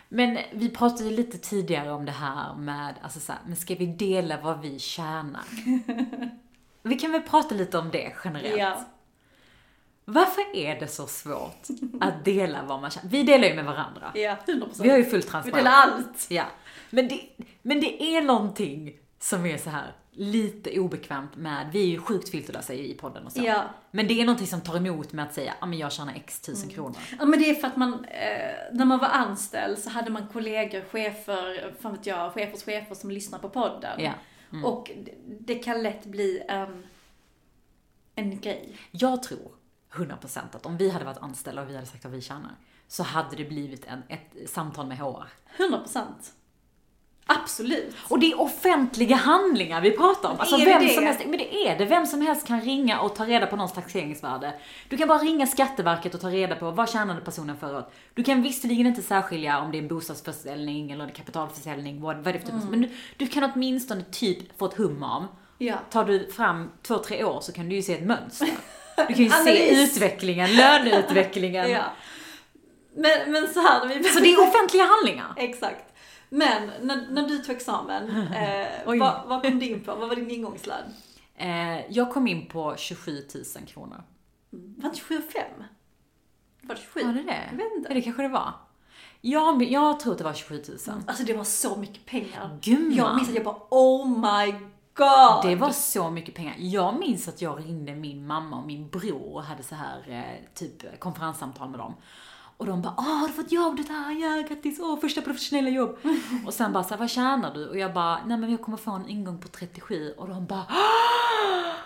[0.09, 3.87] Men vi pratade lite tidigare om det här med, alltså så här, men ska vi
[3.87, 5.45] dela vad vi tjänar?
[6.83, 8.59] vi kan väl prata lite om det generellt.
[8.59, 8.85] Ja.
[10.05, 11.67] Varför är det så svårt
[12.01, 13.09] att dela vad man tjänar?
[13.09, 14.13] Vi delar ju med varandra.
[14.15, 14.83] Ja, 100%.
[14.83, 15.65] Vi har ju full Vi transparens.
[15.65, 16.27] delar allt.
[16.31, 16.45] Ja.
[16.91, 17.21] Men det,
[17.63, 22.29] men det är någonting som är så här lite obekvämt med, vi är ju sjukt
[22.29, 23.43] filterlösa i podden och så.
[23.43, 23.65] Ja.
[23.91, 26.41] Men det är någonting som tar emot med att säga, ja men jag tjänar x
[26.41, 26.75] tusen Mm.
[26.75, 26.97] kronor.
[27.19, 30.27] Ja men det är för att man, eh, när man var anställd så hade man
[30.33, 34.01] kollegor, chefer, fan vet jag, chefers chefer som lyssnar på podden.
[34.01, 34.13] Ja.
[34.65, 36.87] Och det, det kan lätt bli en,
[38.15, 38.79] en grej.
[38.91, 39.53] Jag tror
[39.93, 42.57] 100% att om vi hade varit anställda och vi hade sagt vad vi tjänar,
[42.89, 45.29] så hade det blivit en, ett samtal med HR.
[45.57, 46.05] 100%.
[47.27, 47.95] Absolut.
[48.09, 50.41] Och det är offentliga handlingar vi pratar om.
[50.41, 50.89] Alltså vem det?
[50.89, 51.85] som helst, men det är det.
[51.85, 54.53] Vem som helst kan ringa och ta reda på någons taxeringsvärde.
[54.89, 57.93] Du kan bara ringa Skatteverket och ta reda på vad tjänade personen förra året.
[58.15, 62.27] Du kan visserligen inte särskilja om det är en bostadsförsäljning eller en kapitalförsäljning, vad, vad
[62.27, 62.71] är det för typ.
[62.71, 65.29] Men du, du kan åtminstone typ få ett hum om.
[65.59, 65.75] Ja.
[65.91, 68.49] Tar du fram två, tre år så kan du ju se ett mönster.
[69.09, 71.71] Du kan ju se utvecklingen, löneutvecklingen.
[71.71, 71.83] ja.
[72.95, 74.05] Men, men så här, vi...
[74.05, 75.35] Så det är offentliga handlingar.
[75.37, 75.92] Exakt.
[76.35, 79.95] Men när, när du tog examen, eh, vad, vad kom du in på?
[79.95, 80.85] Vad var din ingångslön?
[81.35, 83.17] Eh, jag kom in på 27
[83.57, 84.03] 000 kronor.
[84.51, 85.43] Var det 27 5?
[86.63, 87.07] Var det 27?
[87.07, 87.49] Var det det?
[87.51, 87.89] Jag vet inte.
[87.89, 88.53] Ja, det kanske det var.
[89.21, 91.03] Jag, jag tror att det var 27 000.
[91.07, 92.59] Alltså det var så mycket pengar.
[92.63, 92.93] Gumman.
[92.93, 94.53] Jag minns att jag bara oh my
[94.95, 95.51] god.
[95.51, 96.55] Det var så mycket pengar.
[96.59, 100.55] Jag minns att jag ringde min mamma och min bror och hade så här eh,
[100.55, 101.95] typ konferenssamtal med dem.
[102.63, 103.77] Och de bara, åh har du fått jobb?
[103.77, 105.99] Det här, ja grattis, åh första professionella jobb.
[106.47, 107.69] och sen bara så vad tjänar du?
[107.69, 110.15] Och jag bara, nej men jag kommer få en ingång på 37.
[110.19, 110.65] Och de bara,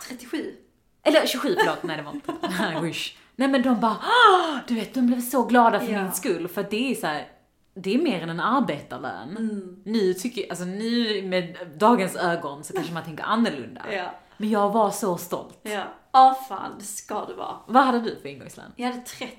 [0.08, 0.54] 37.
[1.02, 2.32] eller 27 förlåt, nej det var inte,
[2.78, 3.16] I wish.
[3.36, 6.02] Nej men de bara, "Ah!" du vet de blev så glada för Ja.
[6.02, 6.48] min skull.
[6.48, 7.28] För att det är så här,
[7.74, 9.30] det är mer än en arbetarlön.
[9.36, 9.76] Mm.
[9.84, 13.82] Nu tycker jag, alltså nu med dagens ögon så kanske man tänker annorlunda.
[13.92, 14.14] Ja.
[14.36, 15.58] Men jag var så stolt.
[15.62, 15.84] Ja.
[16.16, 17.56] Ja fan, det ska det vara.
[17.66, 18.72] Vad hade du för ingångslön?
[18.76, 19.36] Jag hade 30.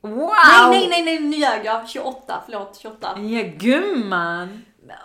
[0.00, 0.10] Wow!
[0.70, 1.88] Nej, nej, nej, nej, nu ljög jag.
[1.88, 3.18] 28, förlåt, 28.
[3.20, 4.62] Ja gumman!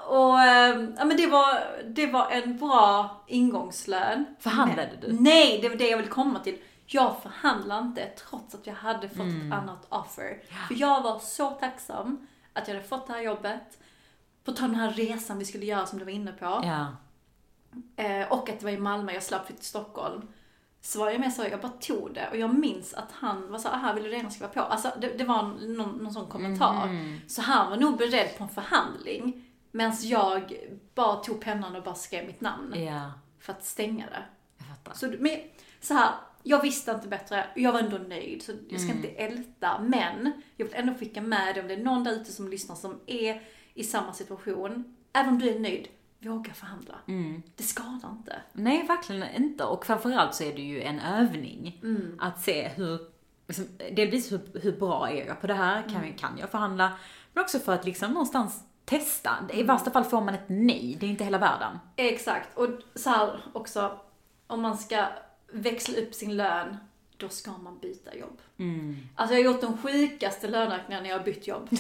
[0.08, 4.26] Och eh, ja, men det var, det var en bra ingångslön.
[4.40, 5.22] Förhandlade Men- du?
[5.24, 6.58] Nej, det var det jag ville komma till.
[6.86, 9.52] Jag förhandlade inte trots att jag hade fått Mm.
[9.52, 10.42] ett annat offer.
[10.68, 13.78] För jag var så tacksam att jag hade fått det här jobbet.
[14.44, 16.46] På ta den här resan vi skulle göra som du var inne på.
[16.64, 16.88] Ja.
[18.04, 20.28] Eh, och att det var i Malmö, jag slapp flytta till Stockholm.
[20.82, 22.30] Så var jag med så, jag bara tog det.
[22.30, 24.60] Och jag minns att han var så aha vill du redan skriva på?
[24.60, 26.86] Alltså det, det var någon, någon sån kommentar.
[26.88, 27.20] Mhm.
[27.28, 29.46] Så han var nog beredd på en förhandling.
[29.72, 30.54] Medan jag
[30.96, 32.74] bara tog pennan och bara skrev mitt namn.
[32.84, 34.24] Ja, För att stänga det.
[34.58, 34.94] jag fattar.
[34.94, 35.38] Så, men,
[35.82, 36.10] så här,
[36.44, 39.06] jag visste inte bättre, jag var ändå nöjd, så jag ska Mm.
[39.06, 39.80] inte älta.
[39.82, 42.76] Men jag vill ändå skicka med det om det är någon där ute som lyssnar
[42.76, 43.42] som är
[43.74, 44.96] i samma situation.
[45.14, 45.88] Även om du är nöjd,
[46.20, 46.96] våga förhandla.
[47.08, 47.42] Mm.
[47.56, 48.42] Det skadar inte.
[48.54, 49.64] Nej, verkligen inte.
[49.64, 51.80] Och framförallt så är det ju en övning.
[51.84, 52.18] Mm.
[52.22, 53.00] Att se hur,
[53.48, 55.82] liksom, delvis hur, hur bra är jag på det här?
[55.84, 56.14] Kan, Mm.
[56.18, 56.92] kan jag förhandla?
[57.34, 59.32] Men också för att liksom någonstans testa.
[59.54, 61.80] I värsta fall får man ett nej, det är inte hela världen.
[61.96, 64.00] Exakt, och så här också,
[64.48, 65.06] om man ska
[65.52, 66.78] växla upp sin lön,
[67.20, 68.42] då ska man byta jobb.
[69.16, 71.70] Alltså jag har gjort de sjukaste löneökningarna när jag har bytt jobb.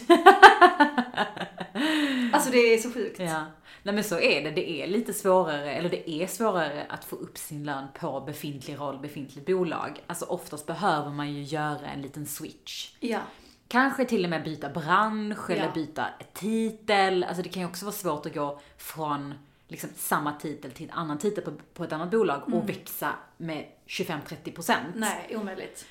[2.33, 3.19] alltså det är så sjukt.
[3.19, 3.45] Ja.
[3.83, 7.15] Nej men så är det, det är lite svårare, eller det är svårare att få
[7.15, 10.03] upp sin lön på befintlig roll, befintligt bolag.
[10.07, 12.95] Alltså oftast behöver man ju göra en liten switch.
[12.99, 13.19] Ja.
[13.67, 15.71] Kanske till och med byta bransch eller Ja.
[15.73, 17.23] byta titel.
[17.23, 19.33] Alltså det kan ju också vara svårt att gå från
[19.69, 23.65] liksom samma titel till en annan titel på, på ett annat bolag och växa med
[23.87, 24.75] 25-30%.
[24.95, 25.85] Nej, omöjligt.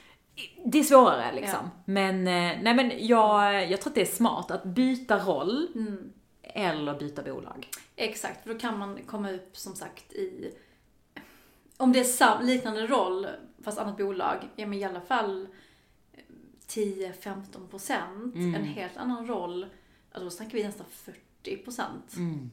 [0.64, 1.60] Det är svårare liksom.
[1.62, 1.82] Ja.
[1.84, 6.12] Men, eh, nej men jag, jag tror att det är smart att byta roll Mm.
[6.42, 7.68] eller byta bolag.
[7.96, 10.54] Exakt, för då kan man komma upp som sagt i,
[11.76, 13.26] om det är sam, liknande roll
[13.62, 15.48] fast annat bolag, ja men i alla fall
[16.68, 18.34] 10-15 procent.
[18.34, 18.54] Mm.
[18.54, 19.66] En helt annan roll,
[20.12, 22.16] ja, då snackar vi nästan 40 procent.
[22.16, 22.50] Mm.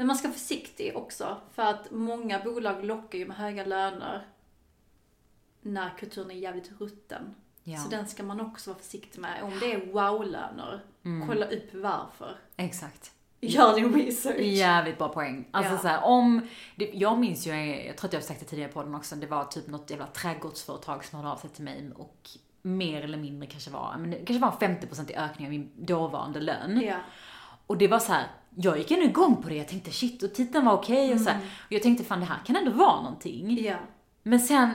[0.00, 4.26] Men man ska vara försiktig också, för att många bolag lockar ju med höga löner
[5.60, 7.34] när kulturen är jävligt rutten.
[7.64, 7.78] Ja.
[7.78, 9.42] Så den ska man också vara försiktig med.
[9.42, 11.28] Om det är wow-löner, Mm.
[11.28, 12.36] kolla upp varför.
[12.56, 13.12] Exakt.
[13.40, 14.40] Gör din research.
[14.40, 15.48] Jävligt bra poäng.
[15.50, 15.78] Alltså Ja.
[15.78, 17.52] så här, om, det, jag minns ju,
[17.86, 19.90] jag tror att jag har sagt det tidigare på den också, det var typ något
[19.90, 22.30] jävla trädgårdsföretag som hörde av sig till mig och
[22.62, 26.40] mer eller mindre kanske var, men det kanske var en 50% ökning av min dåvarande
[26.40, 26.80] lön.
[26.80, 26.96] Ja.
[27.70, 30.34] Och det var så här, jag gick ändå igång på det, jag tänkte shit, och
[30.34, 33.02] titeln var okej och så här, och jag tänkte fan det här kan ändå vara
[33.02, 33.64] någonting.
[33.64, 33.76] Ja.
[34.22, 34.70] Men sen,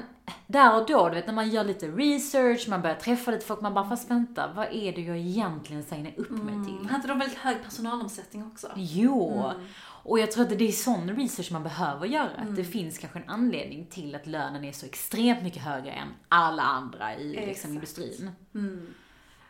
[0.48, 3.62] där och då, du vet när man gör lite research, man börjar träffa lite folk,
[3.62, 6.90] man bara fast vänta, vad är det jag egentligen signar upp mig till?
[6.90, 8.68] Hade de väldigt hög personalomsättning också?
[8.76, 9.52] Jo.
[10.04, 12.30] Och jag tror att det är sån research man behöver göra.
[12.38, 16.08] Att det finns kanske en anledning till att lönen är så extremt mycket högre än
[16.30, 18.32] alla andra i liksom, industrin.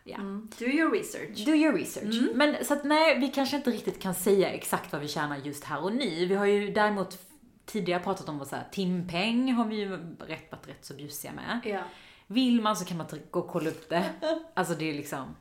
[0.08, 0.18] Ja.
[0.18, 0.50] Mm.
[0.60, 1.46] Do your research.
[1.46, 2.16] Do your research.
[2.34, 5.64] Men så att nej, vi kanske inte riktigt kan säga exakt vad vi tjänar just
[5.64, 6.26] här och nu.
[6.26, 7.20] Vi har ju däremot
[7.66, 9.90] tidigare pratat om vad så här, timpeng har vi ju
[10.28, 11.60] rätt varit rätt så bjussiga med.
[11.64, 11.80] Ja.
[12.28, 14.06] Vill man så kan man gå och kolla upp det.
[14.54, 15.36] Alltså det är liksom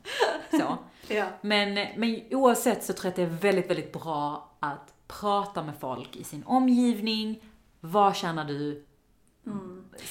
[0.51, 0.77] så.
[1.07, 1.25] Ja.
[1.41, 5.73] Men, men oavsett så tror jag att det är väldigt, väldigt bra att prata med
[5.79, 7.43] folk i sin omgivning.
[7.79, 8.85] Vad tjänar du?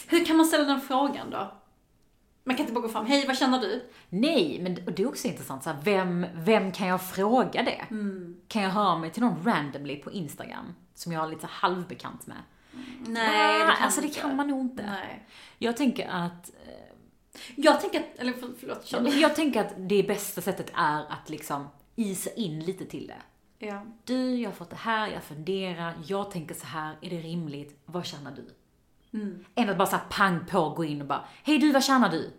[0.09, 1.53] Hur kan man ställa den frågan då?
[2.45, 3.85] Man kan inte bara gå fram, hej vad känner du?
[4.09, 5.63] Nej, men och det är också intressant.
[5.65, 7.85] Så här, vem, vem kan jag fråga det?
[8.49, 10.75] Kan jag höra mig till någon randomly på Instagram?
[10.95, 12.37] Som jag är lite halvbekant med.
[13.07, 14.83] Nej, Ah, det kan alltså det kan man nog inte.
[14.87, 15.27] Nej.
[15.59, 16.51] Jag tänker att
[17.57, 19.21] Jag tänker att, eller för, förlåt, kör du?
[19.21, 23.23] jag tänker att det bästa sättet är att liksom isa in lite till det.
[23.67, 23.83] Ja.
[24.05, 27.81] Du, jag har fått det här, jag funderar, jag tänker så här, är det rimligt?
[27.85, 28.45] Vad tjänar du?
[29.15, 29.45] Mm.
[29.55, 32.11] Än att bara så här pang på gå in och bara, hej du, vad tjänar
[32.11, 32.31] du?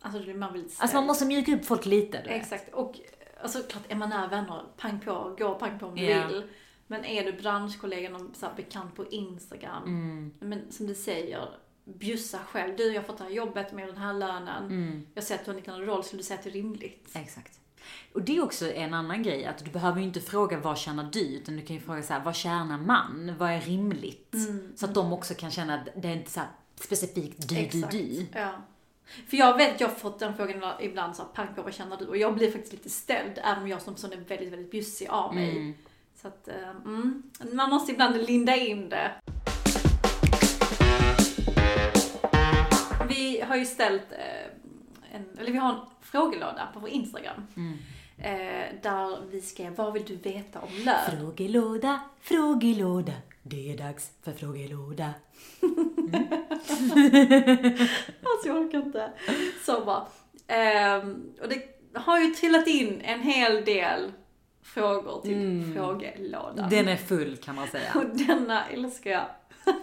[0.00, 2.22] Alltså det blir man vill Alltså man måste mjuka upp folk lite.
[2.22, 2.40] Du vet.
[2.42, 3.00] Exakt, och
[3.42, 6.26] alltså klart är man nära vänner, pang på, gå pang på om du Ja.
[6.26, 6.42] vill.
[6.86, 10.32] Men är du branschkollega, någon så här bekant på Instagram, Mm.
[10.40, 11.48] men som du säger,
[11.84, 12.76] bjussa själv.
[12.76, 14.64] Du, jag har fått det här jobbet med den här lönen.
[14.64, 15.06] Mm.
[15.14, 17.10] Jag ser att du har en liknande roll, skulle du säga att det är rimligt?
[17.14, 17.60] Exakt.
[18.12, 21.08] Och det är också en annan grej, att du behöver ju inte fråga vad tjänar
[21.12, 23.34] du, utan du kan ju fråga så här, vad tjänar man?
[23.38, 24.34] Vad är rimligt?
[24.34, 24.72] Mm.
[24.76, 26.40] Så att de också kan känna att det är inte så
[26.80, 27.92] specifikt du, Exakt.
[27.92, 28.26] du, du.
[28.32, 28.52] Ja.
[29.28, 31.96] För jag vet, jag har fått den frågan ibland, så här, pang på, vad känner
[31.96, 32.06] du?
[32.06, 35.08] Och jag blir faktiskt lite ställd, även om jag som person är väldigt, väldigt bjussig
[35.08, 35.50] av mig.
[35.50, 35.74] Mm.
[36.22, 39.10] Så att, eh, mm, man måste ibland linda in det.
[43.08, 45.80] Vi har ju ställt, eh, en, eller vi har en
[46.14, 47.46] frågelåda på vår Instagram.
[47.56, 47.78] Mm.
[48.18, 51.10] Eh, där vi skrev, vad vill du veta om lön?
[51.10, 55.14] Frågelåda, frågelåda, det är dags för frågelåda.
[58.22, 59.12] Alltså jag orkar inte.
[59.66, 60.08] Så bra.
[60.46, 61.62] Ehm, och det
[61.94, 64.12] har ju trillat in en hel del
[64.62, 66.70] frågor till frågelådan.
[66.70, 67.92] Den är full kan man säga.
[67.94, 69.26] Och denna älskar jag.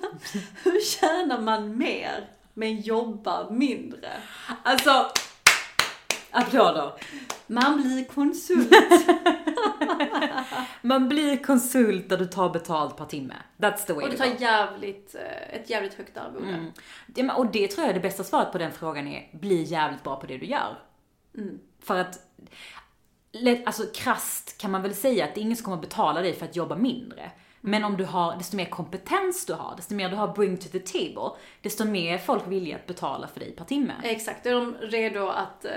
[0.63, 4.09] Hur tjänar man mer men jobbar mindre?
[4.63, 5.11] Alltså,
[6.31, 6.91] applåder.
[7.47, 8.71] Man blir konsult.
[10.81, 13.35] Man blir konsult där du tar betalt per timme.
[13.57, 16.47] That's the way Och du tar jävligt, eh, ett jävligt högt arvode.
[16.47, 16.71] Mm.
[17.07, 20.03] Det, och det tror jag är det bästa svaret på den frågan är, bli jävligt
[20.03, 20.77] bra på det du gör.
[21.37, 21.59] Mm.
[21.79, 22.19] För att,
[23.65, 26.45] alltså krasst kan man väl säga att det är ingen som kommer betala dig för
[26.45, 27.31] att jobba mindre.
[27.61, 30.69] Men om du har, desto mer kompetens du har, desto mer du har bring to
[30.69, 33.93] the table, desto mer folk villiga att betala för dig per timme.
[34.03, 35.71] Exakt, då är de redo att eh,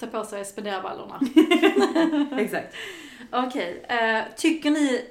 [0.00, 1.20] ta på sig spenderbrallorna.
[2.40, 2.74] Exakt.
[3.32, 5.04] Okej, eh, tycker ni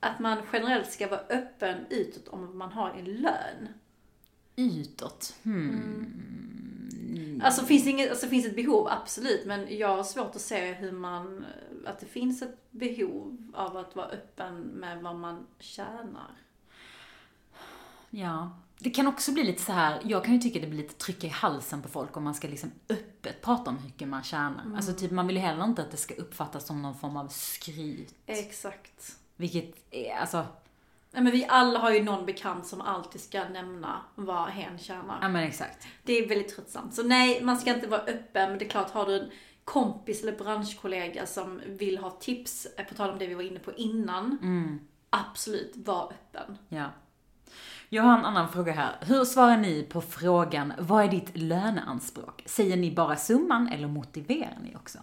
[0.00, 3.68] att man generellt ska vara öppen utåt om man har i lön?
[4.56, 5.34] Utåt.
[5.42, 6.36] Hmm.
[7.44, 10.92] Alltså finns inget, alltså finns ett behov, absolut, men jag har svårt att se hur
[10.92, 11.46] man,
[11.86, 16.30] att det finns ett behov av att vara öppen med vad man tjänar.
[18.10, 18.50] Ja.
[18.78, 21.26] Det kan också bli lite så här, jag kan ju tycka det blir lite trycka
[21.26, 24.76] i halsen på folk om man ska liksom öppet prata om hur mycket man tjänar.
[24.76, 27.28] Alltså typ, man vill ju heller inte att det ska uppfattas som någon form av
[27.28, 28.14] skryt.
[28.26, 29.16] Exakt.
[29.36, 30.46] Vilket är, alltså,
[31.10, 35.18] Nej men vi alla har ju någon bekant som alltid ska nämna vad hen tjänar.
[35.22, 35.86] ja men exakt.
[36.02, 36.94] Det är väldigt tröttsamt.
[36.94, 39.30] Så nej, man ska inte vara öppen, men det är klart, har du en
[39.66, 43.58] kompis eller branschkollega som vill ha tips, eh, på tal om det vi var inne
[43.58, 44.38] på innan,
[45.10, 46.58] absolut, var öppen.
[46.68, 46.90] Ja.
[47.88, 48.96] Jag har en annan fråga här.
[49.00, 52.42] Hur svarar ni på frågan, vad är ditt löneanspråk?
[52.46, 54.98] Säger ni bara summan eller motiverar ni också?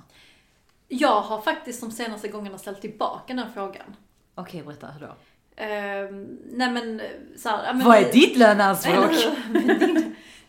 [0.88, 3.96] Jag har faktiskt de senaste gångerna ställt tillbaka den frågan.
[4.36, 5.16] Okej, berätta, hur då?
[5.56, 7.02] Ehm, nej men
[7.38, 9.12] så här, men Vad är ditt löneanspråk?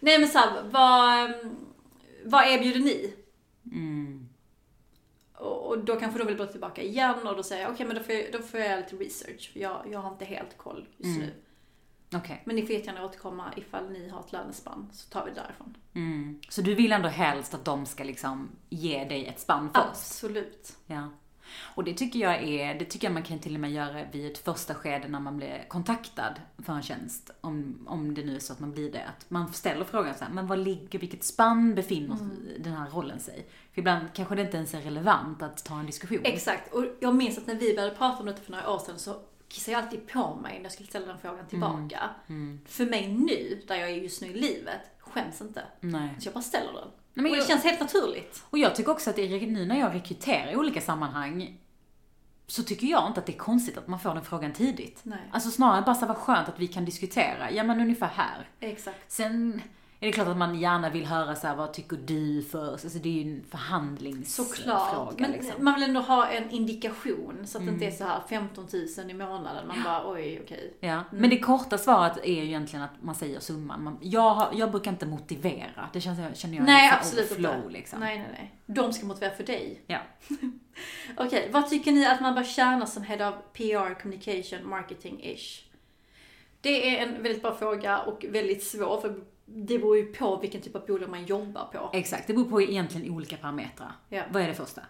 [0.00, 1.32] Nej men såhär, vad,
[2.24, 3.14] vad erbjuder ni?
[3.72, 4.28] Mm.
[5.34, 7.96] Och, och då kanske de vill gå tillbaka igen och då säger jag okej men
[7.96, 10.58] då får jag, då får jag göra lite research för jag, jag har inte helt
[10.58, 11.34] koll just nu.
[12.16, 12.42] Okej.
[12.44, 15.76] Men ni får jättegärna återkomma ifall ni har ett lönespann så tar vi det därifrån.
[15.94, 16.40] Mm.
[16.48, 19.86] Så du vill ändå helst att de ska liksom ge dig ett spann först?
[19.86, 20.76] Absolut.
[20.86, 21.08] Ja.
[21.62, 24.26] Och det tycker jag är, det tycker jag man kan till och med göra vid
[24.26, 27.30] ett första skede när man blir kontaktad för en tjänst.
[27.40, 29.04] Om, om det nu är så att man blir det.
[29.04, 32.16] Att man ställer frågan så här, men vad ligger, vilket spann befinner
[32.58, 33.46] den här rollen sig?
[33.72, 36.20] För ibland kanske det inte ens är relevant att ta en diskussion.
[36.24, 36.74] Exakt.
[36.74, 39.16] Och jag minns att när vi började prata om detta för några år sedan så
[39.48, 42.10] kissade jag alltid på mig när jag skulle ställa den frågan tillbaka.
[42.66, 45.62] För mig nu, där jag är just nu i livet, skäms inte.
[45.80, 46.16] Nej.
[46.18, 46.88] Så jag bara ställer den.
[47.14, 48.42] Men och det jag- känns helt naturligt.
[48.50, 51.58] Och jag tycker också att det nu när jag rekryterar i olika sammanhang
[52.46, 55.00] så tycker jag inte att det är konstigt att man får den frågan tidigt.
[55.02, 55.18] Nej.
[55.32, 57.50] Alltså snarare bara så vad skönt att vi kan diskutera.
[57.50, 58.48] Ja men ungefär här.
[58.60, 59.12] Exakt.
[59.12, 59.62] Sen
[60.04, 62.84] är det klart att man gärna vill höra så här, vad tycker du först?
[62.84, 64.48] Alltså det är ju en förhandlingsfråga.
[64.48, 65.18] Såklart.
[65.18, 65.64] Men liksom.
[65.64, 69.10] man vill ändå ha en indikation så att det inte är så här 15 000
[69.10, 69.68] i månaden.
[69.68, 70.76] Man bara oj, okej.
[70.80, 73.84] Ja, men det korta svaret är ju egentligen att man säger summan.
[73.84, 75.88] Man, jag, jag brukar inte motivera.
[75.92, 77.62] Det känns, känner jag Nej, absolut inte.
[77.68, 78.00] liksom.
[78.00, 78.54] Nej, nej, nej.
[78.66, 79.82] De ska motivera för dig.
[79.86, 79.98] Ja.
[81.16, 85.60] Okej, vad tycker ni att man bör tjäna som Head of PR, Communication, Marketing-ish?
[86.60, 90.60] Det är en väldigt bra fråga och väldigt svår för det beror ju på vilken
[90.60, 91.90] typ av bolag man jobbar på.
[91.92, 93.92] Exakt, det beror på egentligen olika parametrar.
[94.08, 94.22] Ja.
[94.32, 94.82] Vad är det första?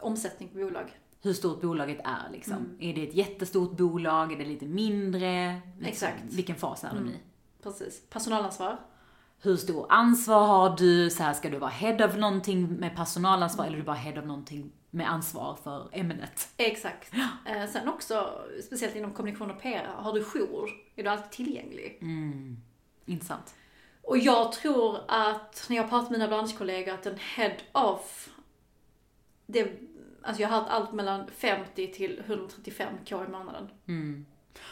[0.00, 0.96] Omsättning på bolag.
[1.22, 2.54] Hur stort bolaget är liksom.
[2.54, 2.76] Mm.
[2.80, 4.32] Är det ett jättestort bolag?
[4.32, 5.60] Är det lite mindre?
[5.64, 6.22] Liksom, Exakt.
[6.22, 6.36] Mm.
[6.36, 7.16] Vilken fas är de i?
[7.62, 8.02] Precis.
[8.10, 8.78] Personalansvar.
[9.40, 11.10] Hur stor ansvar har du?
[11.10, 14.18] Så här, ska du vara head of någonting med personalansvar eller är du bara head
[14.18, 16.48] of någonting med ansvar för ämnet?
[16.56, 17.12] Exakt.
[17.46, 18.30] Eh, sen också,
[18.66, 21.98] speciellt inom kommunikation och PR, har du jour, är du alltid tillgänglig.
[22.02, 22.56] Mm.
[23.06, 23.54] Intressant.
[24.02, 28.28] Och jag tror att, när jag pratar med mina branschkollegor, att en head of,
[29.46, 29.72] det,
[30.22, 33.68] alltså jag har hört allt mellan 50 till 135k i månaden.
[33.88, 34.26] Mm.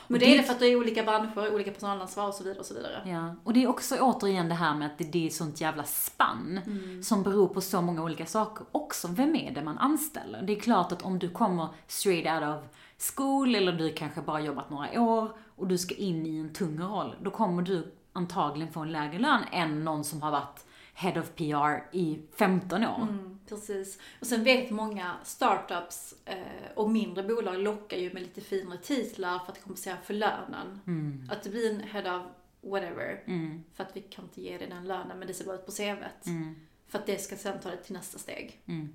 [0.08, 2.42] Men det är det- det för att det är olika branscher, olika personalansvar och så
[2.44, 3.02] vidare och så vidare.
[3.06, 5.84] Ja, och det är också återigen det här med att det, det är sånt jävla
[5.84, 7.02] spann Mm.
[7.02, 8.66] som beror på så många olika saker.
[8.72, 10.42] Också, vem är det man anställer?
[10.42, 12.70] Det är klart att om du kommer straight out of
[13.16, 16.80] school eller du kanske bara jobbat några år och du ska in i en tung
[16.80, 21.20] roll, då kommer du antagligen få en lägre lön än någon som har varit head
[21.20, 23.02] of PR i 15 år.
[23.02, 23.98] Mm, precis.
[24.20, 26.36] Och sen vet många startups eh,
[26.74, 30.80] och mindre bolag lockar ju med lite finare titlar för att kompensera för lönen.
[30.86, 31.28] Mm.
[31.32, 32.22] Att det blir en head of
[32.70, 33.22] whatever.
[33.26, 33.64] Mm.
[33.74, 35.72] För att vi kan inte ge dig den lönen, men det ser bra ut på
[35.72, 36.26] CVt.
[36.26, 36.54] Mm.
[36.88, 38.62] För att det ska sen ta dig till nästa steg.
[38.66, 38.92] Mm.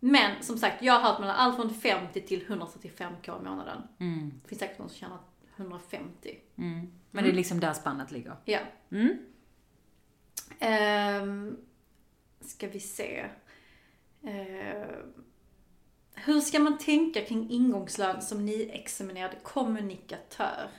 [0.00, 3.82] Men som sagt, jag har hört mellan allt från 50 till 135k i månaden.
[3.98, 4.40] Mm.
[4.42, 5.18] Det finns säkert någon som tjänar
[5.56, 6.38] 150.
[6.56, 6.92] Mm.
[7.10, 8.36] Men det är liksom där spannet ligger.
[8.44, 8.58] Ja.
[8.90, 9.18] Mm.
[10.58, 11.56] Ehm,
[12.40, 13.26] ska vi se.
[14.22, 15.12] Ehm,
[16.14, 20.70] hur ska man tänka kring ingångslön som nyexaminerad kommunikatör?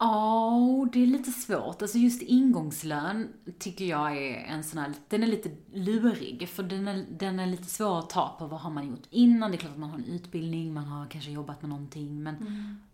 [0.00, 1.82] Ja, det är lite svårt.
[1.82, 6.48] Alltså just ingångslön tycker jag är en sån här, den är lite lurig.
[6.48, 9.50] För den är, den är lite svår att ta på vad har man gjort innan.
[9.50, 12.22] Det är klart att man har en utbildning, man har kanske jobbat med någonting.
[12.22, 12.36] Men,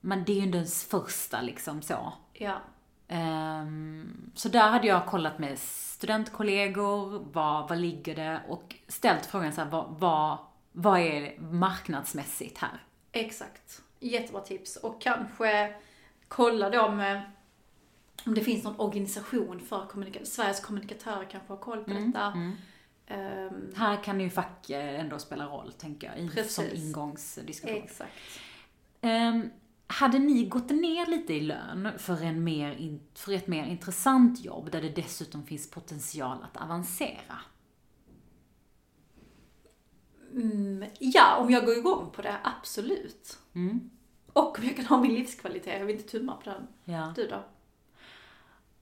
[0.01, 2.13] men det är ju inte ens första liksom så.
[2.33, 2.61] Ja.
[3.09, 8.41] Ehm, så där hade jag kollat med studentkollegor, vad, vad ligger det?
[8.49, 10.39] Och ställt frågan så här, vad, vad,
[10.73, 12.85] vad är marknadsmässigt här?
[13.13, 13.83] Exakt.
[14.01, 14.77] Jättebra tips.
[14.77, 15.75] Och kanske
[16.29, 17.23] kolla då med
[18.27, 22.53] om det finns någon organisation för kommunika- Sveriges kommunikatörer kanske har koll på Mm, detta.
[23.07, 26.55] Ehm, Här kan ju fack eh, ändå spela roll, tänker jag, i- Precis.
[26.55, 27.77] som ingångsdiskussion.
[27.83, 28.13] exakt.
[29.01, 29.51] Ehm,
[29.87, 34.71] hade ni gått ner lite i lön för, en mer för ett mer intressant jobb
[34.71, 37.39] där det dessutom finns potential att avancera?
[40.33, 43.39] Mm, ja, om jag går igång på det, absolut.
[43.55, 43.91] Mm.
[44.37, 46.67] Och om jag kan ha min livskvalitet, jag vill inte tumma på den.
[46.85, 47.13] Ja.
[47.17, 47.45] Du då?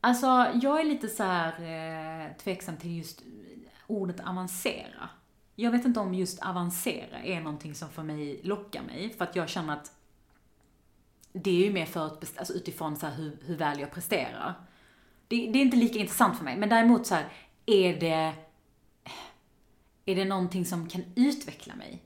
[0.00, 0.26] Alltså,
[0.62, 3.22] jag är lite så här eh, tveksam till just
[3.86, 5.08] ordet avancera.
[5.54, 9.36] Jag vet inte om just avancera är någonting som för mig lockar mig, för att
[9.36, 9.92] jag känner att
[11.32, 14.54] det är ju mer förutbest- alltså utifrån så hur, hur väl jag presterar.
[15.28, 17.28] Det, det är inte lika intressant för mig, men däremot så här,
[17.66, 18.34] är det
[20.04, 22.02] är det någonting som kan utveckla mig?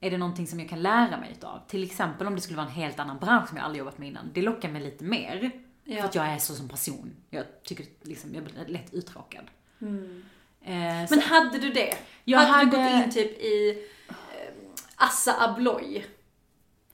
[0.00, 1.60] Är det någonting som jag kan lära mig utav?
[1.68, 4.08] Till exempel om det skulle vara en helt annan bransch som jag aldrig jobbat med
[4.08, 4.30] innan.
[4.34, 5.50] Det lockar mig lite mer.
[5.84, 5.96] Ja.
[6.00, 7.16] För att jag är så som person.
[7.30, 9.44] Jag tycker liksom, jag blir lätt uttråkad.
[9.80, 11.94] Eh, Men så, hade du det?
[12.24, 14.14] Jag hade, du hade- gått in typ i eh,
[14.96, 16.04] Assa Abloy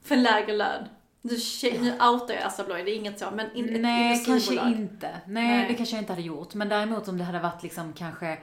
[0.02, 0.84] för en lägre lön?
[1.22, 1.36] Nu,
[1.80, 5.20] nu outar jag Assa Abloy, det är inget så, men in, nej, kanske inte.
[5.26, 5.68] Nej, Nej.
[5.68, 6.54] det kanske jag inte hade gjort.
[6.54, 8.38] Men däremot om det hade varit liksom kanske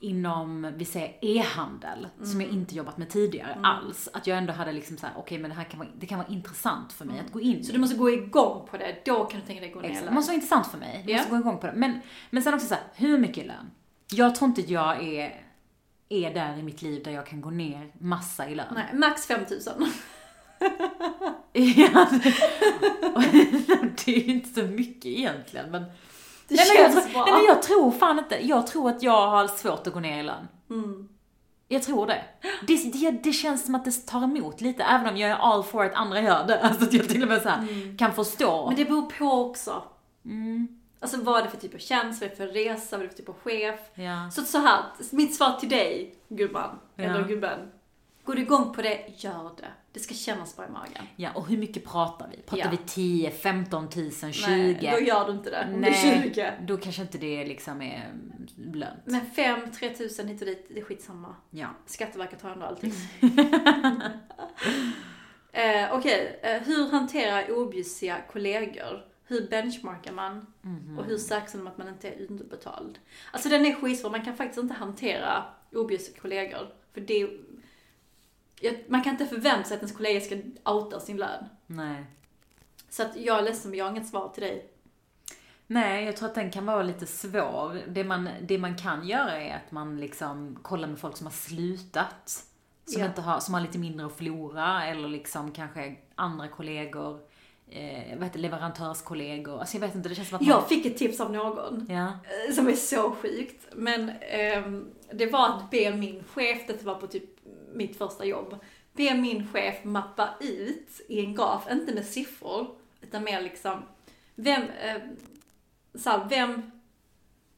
[0.00, 2.40] inom, vi säger e-handel, som Mm.
[2.40, 4.08] jag inte jobbat med tidigare alls.
[4.12, 6.28] Att jag ändå hade liksom såhär, okej men det här kan vara, det kan vara
[6.28, 7.64] intressant för mig att gå in Mm.
[7.64, 10.06] Så du måste gå igång på det, då kan du tänka dig gå ner Exakt.
[10.08, 11.02] Det måste vara intressant för mig.
[11.06, 11.16] Jag Ja.
[11.16, 11.72] måste gå igång på det.
[11.72, 13.70] Men, men sen också så här, hur mycket lön?
[14.10, 15.40] Jag tror inte att jag är,
[16.08, 18.66] är där i mitt liv där jag kan gå ner massa i lön.
[18.74, 19.72] Nej, max 5000.
[21.52, 22.06] Ja,
[24.04, 25.84] det är ju inte så mycket egentligen men...
[26.48, 27.24] Det nej, men jag, bra.
[27.24, 30.20] nej men jag tror fan inte, jag tror att jag har svårt att gå ner
[30.20, 30.48] i lön.
[30.70, 31.08] Mm.
[31.68, 32.24] Jag tror det.
[32.66, 33.10] Det, det.
[33.10, 35.94] det känns som att det tar emot lite, även om jag är all for att
[35.94, 36.60] andra gör det.
[36.62, 38.56] Alltså att jag till och med så här, kan förstå.
[38.56, 38.66] Mm.
[38.66, 39.82] Men det beror på också.
[40.24, 40.68] Mm.
[41.00, 43.08] Alltså vad är det för typ av tjänst, vad är det för resa, vad är
[43.08, 43.80] det för typ av chef?
[43.94, 44.30] Ja.
[44.32, 44.80] Så så här,
[45.10, 47.04] mitt svar till dig, gumman, Ja.
[47.04, 47.58] eller gubben.
[48.26, 49.68] Går du igång på det, gör det.
[49.92, 51.06] Det ska kännas bra i magen.
[51.16, 52.42] ja, och hur mycket pratar vi?
[52.42, 52.70] Pratar Ja.
[52.70, 54.46] vi 10, 15 000, 20?
[54.48, 55.68] Nej, då gör du inte det.
[55.74, 56.52] Om det är 20.
[56.66, 58.12] då kanske inte det liksom är
[58.56, 59.00] lönt.
[59.04, 61.34] Men 5 3 tusen hit och dit, det är skitsamma.
[61.50, 61.66] Ja.
[61.86, 62.92] Skatteverket har ändå allting.
[65.52, 69.04] eh, Okej, eh, hur hanterar objussiga kollegor?
[69.28, 70.46] Hur benchmarkar man?
[70.62, 70.98] Mhm.
[70.98, 72.98] Och hur säkerställer man att man inte är underbetald?
[73.30, 76.68] Alltså den är skitsvår, man kan faktiskt inte hantera objussiga kollegor.
[76.94, 77.28] För det
[78.88, 81.44] man kan inte förvänta sig att ens kollega ska outa sin lön.
[81.66, 82.04] Nej.
[82.88, 84.70] Så att jag är ledsen, men jag har inget svar till dig.
[85.66, 87.80] Nej, jag tror att den kan vara lite svår.
[87.88, 91.32] Det man, det man kan göra är att man liksom kollar med folk som har
[91.32, 92.44] slutat.
[92.84, 93.06] Som, Ja.
[93.06, 97.20] inte har, som har lite mindre att förlora eller liksom kanske andra kollegor,
[97.70, 99.60] eh, vad heter leverantörskollegor.
[99.60, 100.48] Alltså jag vet inte, det känns som att man...
[100.50, 101.86] Jag fick ett tips av någon.
[101.88, 102.08] Ja.
[102.48, 103.66] eh, Som är så sjukt.
[103.72, 107.24] Men ehm, det var att be min chef, det var på typ
[107.72, 108.58] mitt första jobb,
[108.92, 112.66] be min chef mappa ut i en graf, inte med siffror,
[113.00, 113.82] utan mer liksom,
[114.34, 115.02] vem, eh,
[115.94, 116.70] så här, vem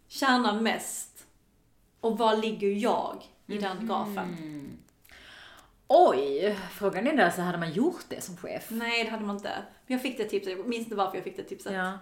[0.09, 1.27] tjänar mest
[2.01, 4.37] och var ligger jag i den grafen?
[4.39, 4.69] Mm.
[5.89, 8.67] Oj, frågan är där så hade man gjort det som chef?
[8.71, 9.53] Nej, det hade man inte.
[9.87, 11.73] Men jag fick det tipset, jag minns inte varför jag fick det tipset.
[11.73, 11.99] Ja.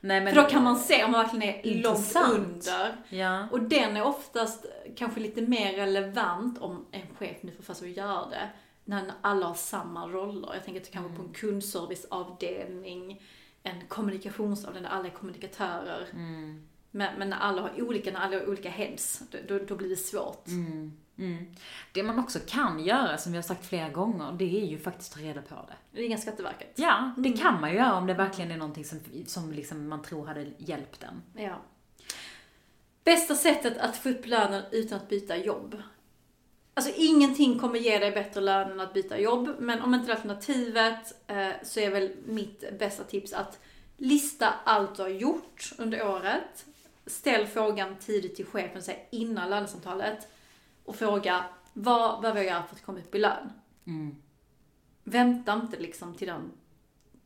[0.00, 2.28] Nej, men, För då kan man se om man verkligen är Intressant.
[2.28, 2.96] långt under.
[3.08, 3.48] Ja.
[3.50, 7.90] Och den är oftast kanske lite mer relevant om en chef nu får för sig
[7.90, 8.48] att göra det,
[8.84, 10.54] när alla har samma roller.
[10.54, 13.22] Jag tänker att kanske på en kundserviceavdelning,
[13.62, 16.06] en kommunikationsavdelning där alla är kommunikatörer.
[16.12, 16.68] Mm.
[16.94, 19.96] Men, men när alla har olika, när alla har olika heads, då, då, blir det
[19.96, 20.46] svårt.
[20.48, 20.92] Mm.
[21.18, 21.54] Mm.
[21.92, 25.12] Det man också kan göra, som vi har sagt flera gånger, det är ju faktiskt
[25.12, 25.74] att ta reda på det.
[25.92, 26.72] Det är inga Skatteverket.
[26.74, 30.02] Ja, det kan man ju göra om det verkligen är någonting som, som liksom man
[30.02, 31.42] tror hade hjälpt en.
[31.42, 31.56] Ja.
[33.04, 35.82] Bästa sättet att få upp lönen utan att byta jobb.
[36.74, 40.12] Alltså ingenting kommer ge dig bättre lön än att byta jobb, men om inte det
[40.12, 43.58] är alternativet eh, så är väl mitt bästa tips att
[43.96, 46.66] lista allt du har gjort under året.
[47.06, 50.28] Ställ frågan tidigt till chefen, säg innan lönesamtalet.
[50.84, 53.52] Och fråga, vad behöver jag göra för att komma upp i lön?
[53.84, 54.16] Mm.
[55.04, 56.50] Vänta inte liksom till, den,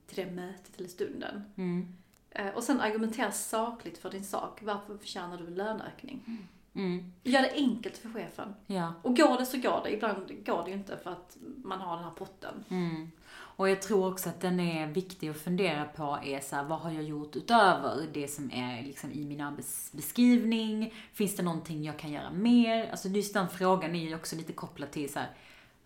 [0.06, 1.44] till det mötet eller stunden.
[1.56, 1.88] Mm.
[2.30, 4.60] Eh, Och sen argumentera sakligt för din sak.
[4.62, 6.46] Varför förtjänar du en löneökning?
[6.74, 7.12] Mm.
[7.22, 8.54] Gör det enkelt för chefen.
[8.66, 8.92] Ja.
[9.02, 9.92] Och går det så går det.
[9.94, 12.64] Ibland går det ju inte för att man har den här potten.
[12.68, 13.10] Mm.
[13.56, 16.78] Och jag tror också att den är viktig att fundera på är så här, vad
[16.78, 20.94] har jag gjort utöver det som är liksom i min arbetsbeskrivning?
[21.12, 22.90] Finns det någonting jag kan göra mer?
[22.90, 25.30] Alltså just den frågan är ju också lite kopplad till så här,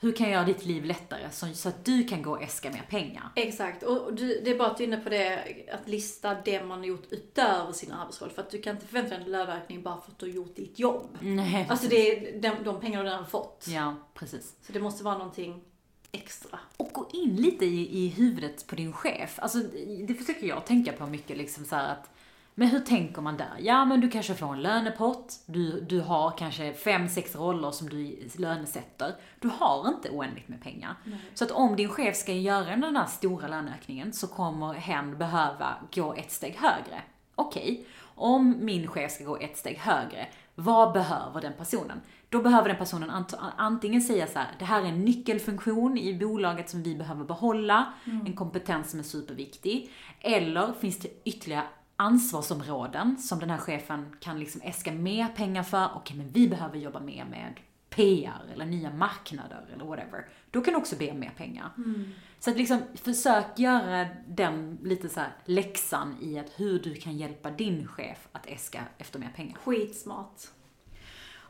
[0.02, 2.86] hur kan jag göra ditt liv lättare så, att du kan gå och äska mer
[2.90, 3.30] pengar?
[3.36, 6.64] Exakt, och du, det är bara att du är inne på det, att lista det
[6.64, 8.30] man har gjort utöver sin arbetsroll.
[8.30, 10.56] För att du kan inte förvänta dig en löneökning bara för att du har gjort
[10.56, 11.18] ditt jobb.
[11.20, 11.66] Nej.
[11.70, 13.66] Alltså det är de, de pengar du redan fått.
[13.68, 14.54] Ja, precis.
[14.62, 15.64] Så det måste vara någonting
[16.12, 16.58] extra.
[16.76, 19.38] Och gå in lite i, i huvudet på din chef.
[19.38, 19.58] Alltså,
[20.06, 22.10] det försöker jag tänka på mycket, liksom så här att
[22.54, 23.56] men hur tänker man där?
[23.58, 27.88] Ja, men du kanske får en lönepott, du, du har kanske fem, sex roller som
[27.88, 29.14] du lönesätter.
[29.38, 30.94] Du har inte oändligt med pengar.
[31.04, 31.18] Nej.
[31.34, 35.76] Så att om din chef ska göra den här stora löneökningen så kommer hen behöva
[35.94, 37.02] gå ett steg högre.
[37.34, 37.84] Okej, okay.
[38.14, 42.00] om min chef ska gå ett steg högre, vad behöver den personen?
[42.30, 46.18] Då behöver den personen ant antingen säga så här, det här är en nyckelfunktion i
[46.18, 48.26] bolaget som vi behöver behålla, mm.
[48.26, 49.90] en kompetens som är superviktig.
[50.20, 51.64] Eller finns det ytterligare
[51.96, 55.84] ansvarsområden som den här chefen kan liksom äska mer pengar för.
[55.84, 57.54] Okej, okay, men vi behöver jobba mer med
[57.90, 60.28] PR eller nya marknader eller whatever.
[60.50, 61.70] Då kan du också be om mer pengar.
[61.76, 62.12] Mm.
[62.38, 67.16] Så att liksom försök göra den lite så här läxan i att hur du kan
[67.16, 69.58] hjälpa din chef att äska efter mer pengar.
[69.64, 70.40] Skitsmart.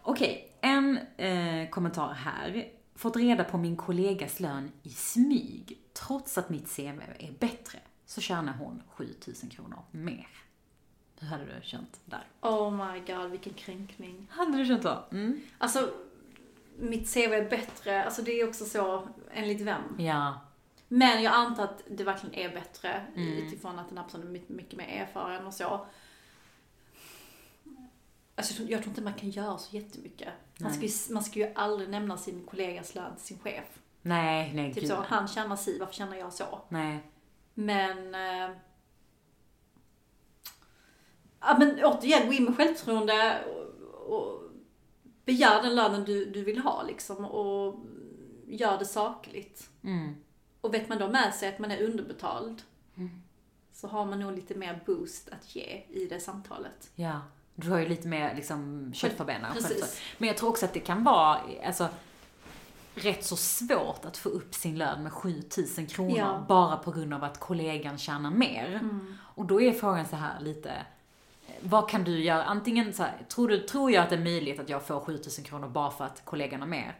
[0.02, 2.68] Okej, en eh, kommentar här.
[2.94, 8.20] Fått reda på min kollegas lön i smyg, trots att mitt CV är bättre så
[8.20, 10.28] tjänar hon 7000 kronor mer.
[11.20, 12.24] Hur hade du känt där?
[12.40, 14.26] Oh my god, vilken kränkning.
[14.30, 14.98] Hade du känt så?
[15.12, 15.40] Mm.
[15.58, 15.90] Alltså,
[16.78, 19.82] mitt CV är bättre, alltså det är också så, enligt vem?
[19.98, 20.40] Ja.
[20.88, 23.32] Men jag antar att det verkligen är bättre Mm.
[23.32, 25.86] utifrån att den här personen är mycket, mycket mer erfaren och så.
[28.34, 30.28] Alltså, jag tror- inte man kan göra så jättemycket.
[30.60, 33.64] Man ska, ju, man ska ju aldrig nämna sin kollegas lön till sin chef.
[34.02, 34.90] Nej, nej Typ gud.
[34.90, 36.60] så, han tjänar si, varför tjänar jag så?
[36.68, 36.98] Nej.
[37.54, 38.14] Men...
[38.14, 38.56] Eh,
[41.40, 44.42] ja men återigen, gå in med självförtroende och, och
[45.24, 47.80] begär den lönen du, du vill ha liksom och
[48.46, 49.70] gör det sakligt.
[49.82, 50.14] Mm.
[50.60, 52.62] Och vet man då med sig att man är underbetald
[52.96, 53.22] Mm.
[53.72, 56.90] så har man nog lite mer boost att ge i det samtalet.
[56.94, 57.20] Ja.
[57.60, 59.52] Du har ju lite mer liksom kött på benen.
[59.52, 60.00] Precis.
[60.18, 61.88] Men jag tror också att det kan vara, alltså,
[62.94, 66.44] rätt så svårt att få upp sin lön med 7000 kronor Ja.
[66.48, 68.80] bara på grund av att kollegan tjänar mer.
[69.34, 70.72] Och då är frågan så här lite,
[71.60, 72.44] vad kan du göra?
[72.44, 75.44] Antingen så här, tror, du, tror jag att det är möjligt att jag får 7000
[75.44, 76.98] kronor bara för att kollegan har mer?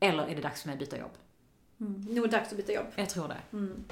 [0.00, 1.10] Eller är det dags för mig att byta jobb?
[1.80, 2.00] Mm.
[2.08, 2.86] Nu är det dags att byta jobb.
[2.94, 3.36] Jag tror det.
[3.52, 3.84] Mm.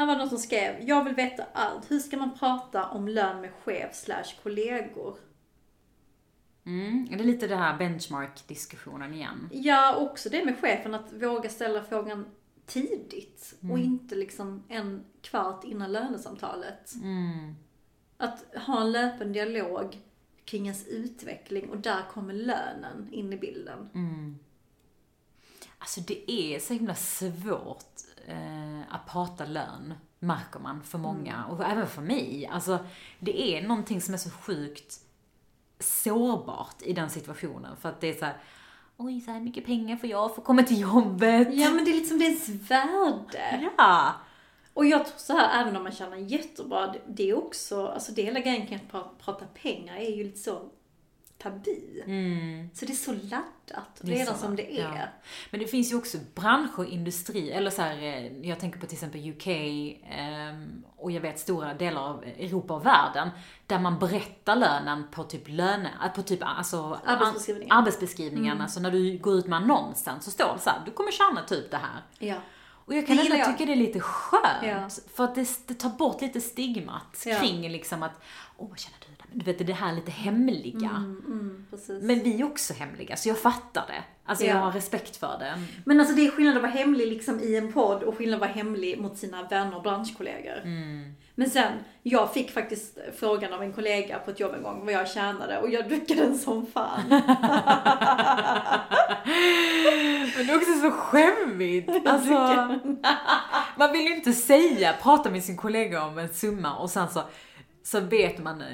[0.00, 1.90] Här var någon som skrev, jag vill veta allt.
[1.90, 5.16] Hur ska man prata om lön med chef slash kollegor?
[6.66, 9.48] Mm, det är lite det här benchmark-diskussionen igen.
[9.52, 12.26] Ja, också det med chefen, att våga ställa frågan
[12.66, 16.94] tidigt och inte liksom en kvart innan lönesamtalet.
[16.94, 17.54] Mm.
[18.16, 19.98] Att ha en löpande dialog
[20.44, 23.90] kring ens utveckling och där kommer lönen in i bilden.
[23.94, 24.38] Mm.
[25.78, 31.44] Alltså det är så himla svårt eh, att prata lön, märker man för många.
[31.44, 32.48] Och även för mig.
[32.52, 32.78] Alltså
[33.18, 34.94] det är någonting som är så sjukt
[35.78, 37.76] sårbart i den situationen.
[37.76, 38.36] För att det är så här,
[38.96, 41.48] oj så här mycket pengar får jag för att komma till jobbet.
[41.54, 43.70] Ja, men det är liksom dess värde.
[43.78, 44.12] Ja.
[44.74, 48.22] Och jag tror så här, även om man tjänar jättebra, det- är också, alltså det
[48.22, 50.62] hela grejen kring att pra- prata pengar är ju lite så
[51.42, 52.02] tabu.
[52.06, 52.70] Mm.
[52.74, 54.82] Så det är så laddat Det redan så, som det är.
[54.82, 55.06] ja.
[55.50, 58.86] Men det finns ju också branscher och industri, eller så här, eh, jag tänker på
[58.86, 59.46] till exempel UK
[60.10, 63.30] ehm, och jag vet stora delar av Europa och världen,
[63.66, 67.76] där man berättar lönen på typ löne, äh, på typ alltså Arbetsbeskrivningen.
[67.76, 68.60] arbetsbeskrivningen.
[68.60, 71.42] Alltså när du går ut med annonsen så står det så här, du kommer tjäna
[71.42, 72.02] typ det här.
[72.18, 72.36] Ja.
[72.84, 73.46] Och jag kan jag.
[73.46, 74.88] tycka det är lite skönt, Ja.
[75.14, 78.22] för att det, det tar bort lite stigmat kring liksom att,
[78.56, 79.09] åh vad känner du?
[79.32, 80.90] Du vet, det här lite hemliga.
[80.90, 81.66] Mm, mm.
[82.02, 84.04] Men vi är också hemliga, så jag fattar det.
[84.24, 84.54] Alltså Ja.
[84.54, 85.62] jag har respekt för det.
[85.84, 88.40] Men alltså det är skillnad att vara hemlig liksom i en podd och skillnad att
[88.40, 90.58] vara hemlig mot sina vänner och branschkollegor.
[90.64, 91.12] Mm.
[91.34, 91.72] Men sen,
[92.02, 95.58] jag fick faktiskt frågan av en kollega på ett jobb en gång vad jag tjänade
[95.60, 97.00] och jag duckade den som fan.
[100.36, 102.06] Men det är också så skämmigt.
[102.06, 102.32] Alltså,
[103.76, 107.22] man vill ju inte säga, prata med sin kollega om en summa och sen så,
[107.90, 108.60] så vet man.
[108.60, 108.66] Eh,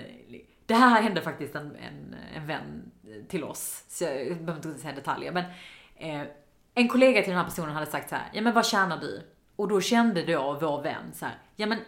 [0.66, 2.90] det här hände faktiskt en, en, en vän
[3.28, 5.32] till oss, så jag behöver inte säga detaljer.
[5.32, 5.44] Men
[5.96, 6.26] eh,
[6.74, 9.22] en kollega till den här personen hade sagt så här, ja men vad tjänar du?
[9.56, 11.78] Och då kände då vår vän så här, ja men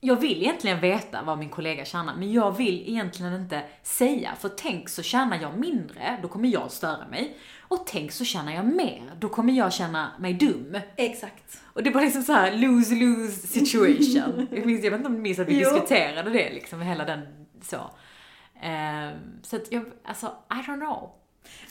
[0.00, 4.48] jag vill egentligen veta vad min kollega tjänar, men jag vill egentligen inte säga, för
[4.48, 7.36] tänk så tjänar jag mindre, då kommer jag störa mig.
[7.68, 10.76] Och tänk så tjänar jag mer, då kommer jag känna mig dum.
[10.96, 11.60] Exakt.
[11.64, 14.46] Och det var liksom så här lose-lose situation.
[14.52, 15.70] jag, minns, jag vet inte om du minns att vi Jo.
[15.70, 17.20] diskuterade det liksom, hela den
[17.62, 17.90] så.
[18.62, 19.12] Ehm,
[19.42, 21.10] så att jag, alltså, I don't know.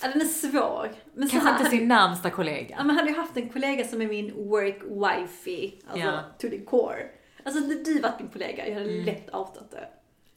[0.02, 0.92] Ja, den är svår.
[1.16, 2.84] Men Kanske inte sin närmsta Ja, kollega.
[2.84, 6.20] men hade jag haft en kollega som är min work wifey, alltså Ja.
[6.40, 7.06] to the core.
[7.46, 9.88] Alltså hade du varit min kollega, jag hade lätt outat det.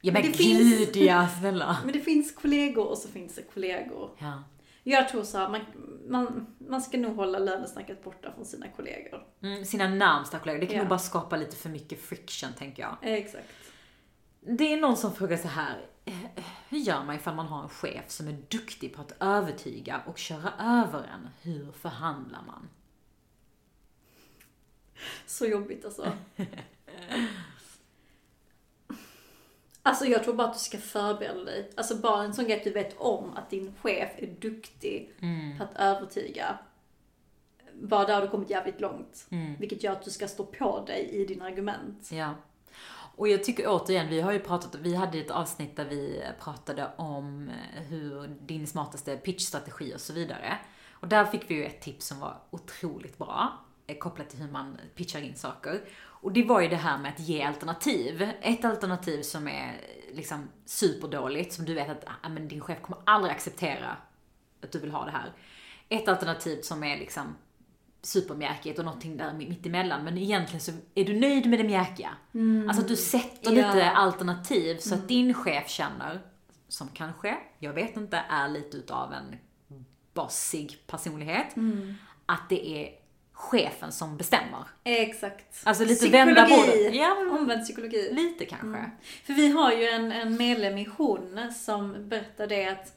[0.00, 1.76] Ja men det gud finns- ja, snälla.
[1.84, 4.10] Men det finns kollegor och så finns det kollegor.
[4.18, 4.42] Ja.
[4.88, 5.60] Jag tror så här, man,
[6.08, 9.26] man, man ska nog hålla lönesnacket borta från sina kollegor.
[9.42, 10.60] Mm, sina närmsta kollegor.
[10.60, 10.82] Det kan Ja.
[10.82, 12.96] nog bara skapa lite för mycket friction tänker jag.
[13.02, 13.48] Eh, Exakt.
[14.40, 15.86] Det är någon som frågar så här.
[16.04, 16.14] eh,
[16.68, 20.18] Hur gör man ifall man har en chef som är duktig på att övertyga och
[20.18, 21.28] köra över en?
[21.42, 22.68] Hur förhandlar man?
[25.26, 26.12] Så jobbigt alltså.
[29.86, 31.70] Alltså jag tror bara att du ska förbereda dig.
[31.76, 35.12] Alltså bara en sån grej att du vet om att din chef är duktig
[35.58, 36.58] på att övertyga.
[37.74, 39.26] Bara där har du kommit jävligt långt.
[39.58, 42.08] Vilket gör att du ska stå på dig i dina argument.
[42.12, 42.34] Ja.
[43.16, 46.90] Och jag tycker återigen, vi har ju pratat, vi hade ett avsnitt där vi pratade
[46.96, 50.58] om eh, hur din smartaste pitchstrategi och så vidare.
[50.92, 53.52] Och där fick vi ju ett tips som var otroligt bra,
[53.86, 55.80] eh, kopplat till hur man pitchar in saker.
[56.26, 58.30] Och det var ju det här med att ge alternativ.
[58.40, 59.80] Ett alternativ som är
[60.12, 63.96] liksom superdåligt, som du vet att ah, men din chef kommer aldrig acceptera
[64.62, 65.32] att du vill ha det här.
[65.88, 67.36] Ett alternativ som är liksom
[68.02, 70.04] supermjäkigt och någonting där mitt emellan.
[70.04, 72.10] Men egentligen så är du nöjd med det mjäkiga.
[72.68, 73.66] Alltså att du sätter Ja.
[73.66, 76.20] lite alternativ så att din chef känner,
[76.68, 79.36] som kanske, jag vet inte, är lite utav en
[80.14, 81.54] bossig personlighet.
[82.26, 83.05] Att det är
[83.38, 84.64] chefen som bestämmer.
[84.84, 85.60] Exakt.
[85.64, 86.88] Alltså lite vända på Psykologi.
[86.90, 86.96] det.
[86.96, 88.10] Ja, men- Omvänd psykologi.
[88.12, 88.90] Lite kanske.
[89.24, 92.92] För vi har ju en, en medlem i Hon som berättar det att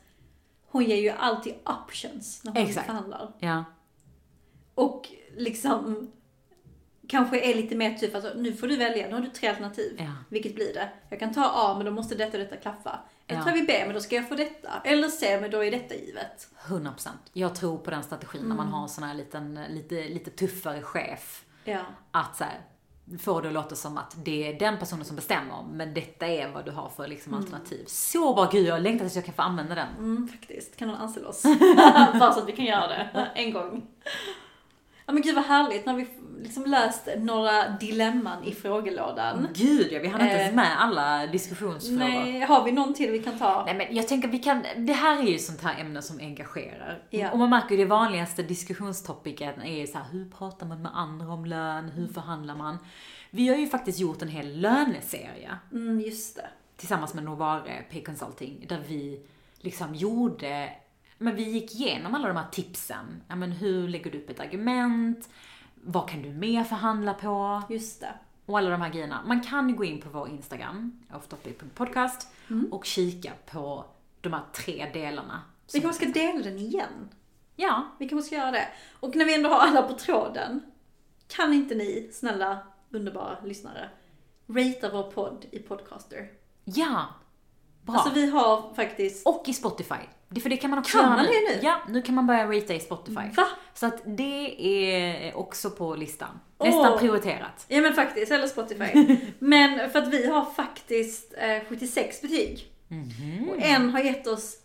[0.72, 2.86] hon ger ju alltid options när hon Exakt.
[2.88, 3.34] förhandlar.
[3.40, 3.64] Ja.
[4.76, 6.12] Och liksom
[7.08, 9.96] kanske är lite mer typ alltså, nu får du välja, nu har du tre alternativ.
[10.00, 10.14] Ja.
[10.30, 10.90] Vilket blir det?
[11.10, 13.00] Jag kan ta A men då måste detta och detta klaffa.
[13.30, 13.44] Eller Ja.
[13.46, 14.70] tar vi B men då ska jag få detta.
[14.84, 16.48] Eller C men då är detta givet.
[16.68, 17.10] 100%.
[17.34, 20.82] Jag tror på den strategin när man har en sån här liten, lite, lite tuffare
[20.82, 21.46] chef.
[21.64, 21.82] Ja.
[22.12, 22.60] Att så här,
[23.20, 26.52] får det att låta som att det är den personen som bestämmer, men detta är
[26.52, 27.84] vad du har för liksom, alternativ.
[27.88, 29.88] Så bra, gud jag längtar tills jag kan få använda den.
[29.98, 30.76] Mm, faktiskt.
[30.76, 31.44] Kan någon anställa oss?
[32.20, 33.88] Bara så att vi kan göra det en gång.
[35.10, 36.08] Ja men gud vad härligt när vi
[36.42, 39.48] liksom löst några dilemman i frågelådan.
[39.54, 42.00] Gud ja, vi hann inte ens Eh, med alla diskussionsfrågor.
[42.00, 42.34] Nej.
[42.34, 43.74] Nej, har vi någon till vi kan ta?
[43.78, 47.04] men jag tänker vi kan, det här är ju sånt här ämne som engagerar.
[47.10, 47.32] Ja.
[47.32, 51.34] Och man märker ju det vanligaste diskussionstopiken är så här, hur pratar man med andra
[51.34, 52.78] om lön, hur förhandlar man?
[53.32, 55.58] Vi har ju faktiskt gjort en hel löneserie.
[55.72, 56.50] Mm, just det.
[56.78, 59.26] tillsammans med Novare Pay Consulting där vi
[59.58, 60.70] liksom gjorde,
[61.22, 63.24] men vi gick igenom alla de här tipsen.
[63.28, 65.30] Ja men hur lägger du upp ett argument?
[65.76, 67.62] Vad kan du mer förhandla på?
[67.70, 68.14] Just det.
[68.46, 69.22] Och alla de här grejerna.
[69.26, 72.28] Man kan gå in på vår Instagram, offtopic.podcast,
[72.72, 73.86] och kika på
[74.22, 75.42] de här tre delarna.
[75.74, 77.10] Vi kanske ska dela den igen.
[77.56, 78.68] Ja, Vi kanske ska göra det.
[79.00, 80.62] Och när vi ändå har alla på tråden,
[81.28, 82.60] kan inte ni, snälla,
[82.90, 83.90] underbara lyssnare,
[84.48, 86.28] ratea vår podd i Podcaster?
[86.64, 87.08] ja.
[87.90, 88.00] Bra.
[88.00, 89.28] Alltså vi har faktiskt...
[89.28, 89.96] Och i Spotify.
[90.30, 91.60] Det- För det kan man också Kan göra man det nu?
[91.62, 93.30] Ja, nu kan man börja ratea i Spotify.
[93.36, 93.46] Va?
[93.74, 96.40] Så att det är också på listan.
[96.64, 97.66] Nästan prioriterat.
[97.68, 99.18] Ja men faktiskt, eller Spotify.
[99.40, 102.72] men för att vi har faktiskt eh, 76 betyg.
[102.88, 103.50] Mhm.
[103.50, 104.56] Och en har gett oss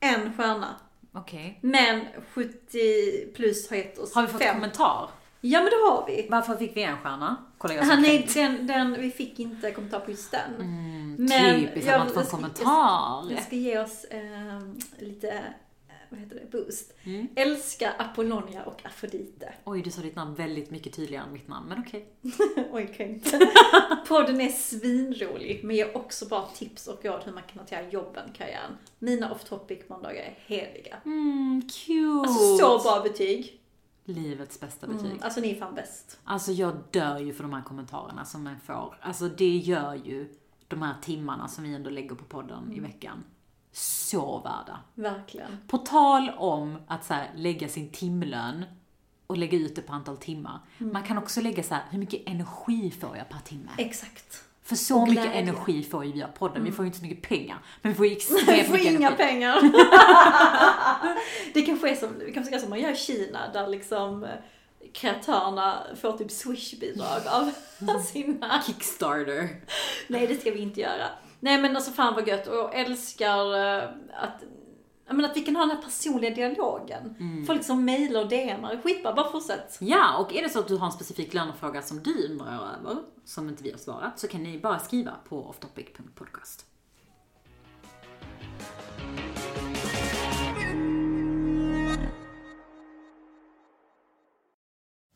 [0.00, 0.68] en stjärna.
[1.14, 1.58] Okej.
[1.62, 2.00] Men
[2.32, 4.54] 70 plus har gett oss Har vi fått fem.
[4.54, 5.10] kommentar?
[5.46, 6.26] Ja men det har vi.
[6.30, 7.36] Varför fick vi en stjärna?
[7.58, 10.54] Kolla jag Ah, som nej, den, den, vi fick inte kommentar på just den.
[10.60, 13.32] Mm, Typiskt att man inte får en kommentar.
[13.32, 14.60] Jag ska ge oss eh,
[14.98, 15.42] lite,
[16.10, 16.92] vad heter det, boost.
[17.04, 17.28] Mm.
[17.36, 19.54] Älska Apollonia och Afrodite.
[19.64, 22.06] Oj, du sa ditt namn väldigt mycket tydligare än mitt namn, men okej.
[22.72, 23.50] Oj, kan inte.
[24.08, 28.30] Podden är svinrolig, men ger också bra tips och råd hur man kan hantera jobben,
[28.36, 28.78] karriären.
[28.98, 30.96] Mina off topic måndagar är heliga.
[31.04, 32.28] Mm, cute.
[32.28, 33.60] Alltså så bra betyg.
[34.04, 35.06] Livets bästa betyg.
[35.06, 36.20] Mm, alltså ni är fan bäst.
[36.24, 38.98] Alltså jag dör ju för de här kommentarerna som man får.
[39.00, 40.34] Alltså det gör ju
[40.68, 43.24] de här timmarna som vi ändå lägger på podden i veckan
[43.72, 44.80] så värda.
[44.94, 45.58] Verkligen.
[45.68, 48.64] På tal om att så här, lägga sin timlön
[49.26, 50.60] och lägga ut det på antal timmar.
[50.78, 53.70] Man kan också lägga så här, hur mycket energi får jag per timme?
[53.78, 54.44] Exakt.
[54.64, 55.40] För så Och mycket glädje.
[55.40, 56.64] energi får ju vi av podden.
[56.64, 58.92] Vi får ju inte så mycket pengar, men vi får ju extremt Vi får mycket
[58.92, 59.24] inga energi.
[59.24, 59.60] pengar.
[61.54, 64.30] det kanske är som, det kanske ska som man gör i Kina, där liksom eh,
[64.92, 67.50] kreatörerna får typ swish-bidrag av
[68.12, 68.62] sina...
[68.66, 69.48] Kickstarter.
[70.08, 71.06] Nej, det ska vi inte göra.
[71.40, 73.84] Nej men alltså fan vad gött och jag älskar eh,
[74.14, 74.42] att
[75.06, 77.16] men att vi kan ha den här personliga dialogen.
[77.20, 77.46] Mm.
[77.46, 79.76] Folk som mejlar och DMar, skitbra, bara fortsätt.
[79.80, 83.02] Ja, och är det så att du har en specifik lönefråga som du undrar över,
[83.24, 86.66] som inte vi har svarat, så kan ni bara skriva på offtopic.podcast.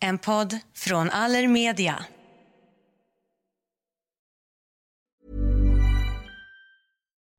[0.01, 2.05] En podd från Allermedia.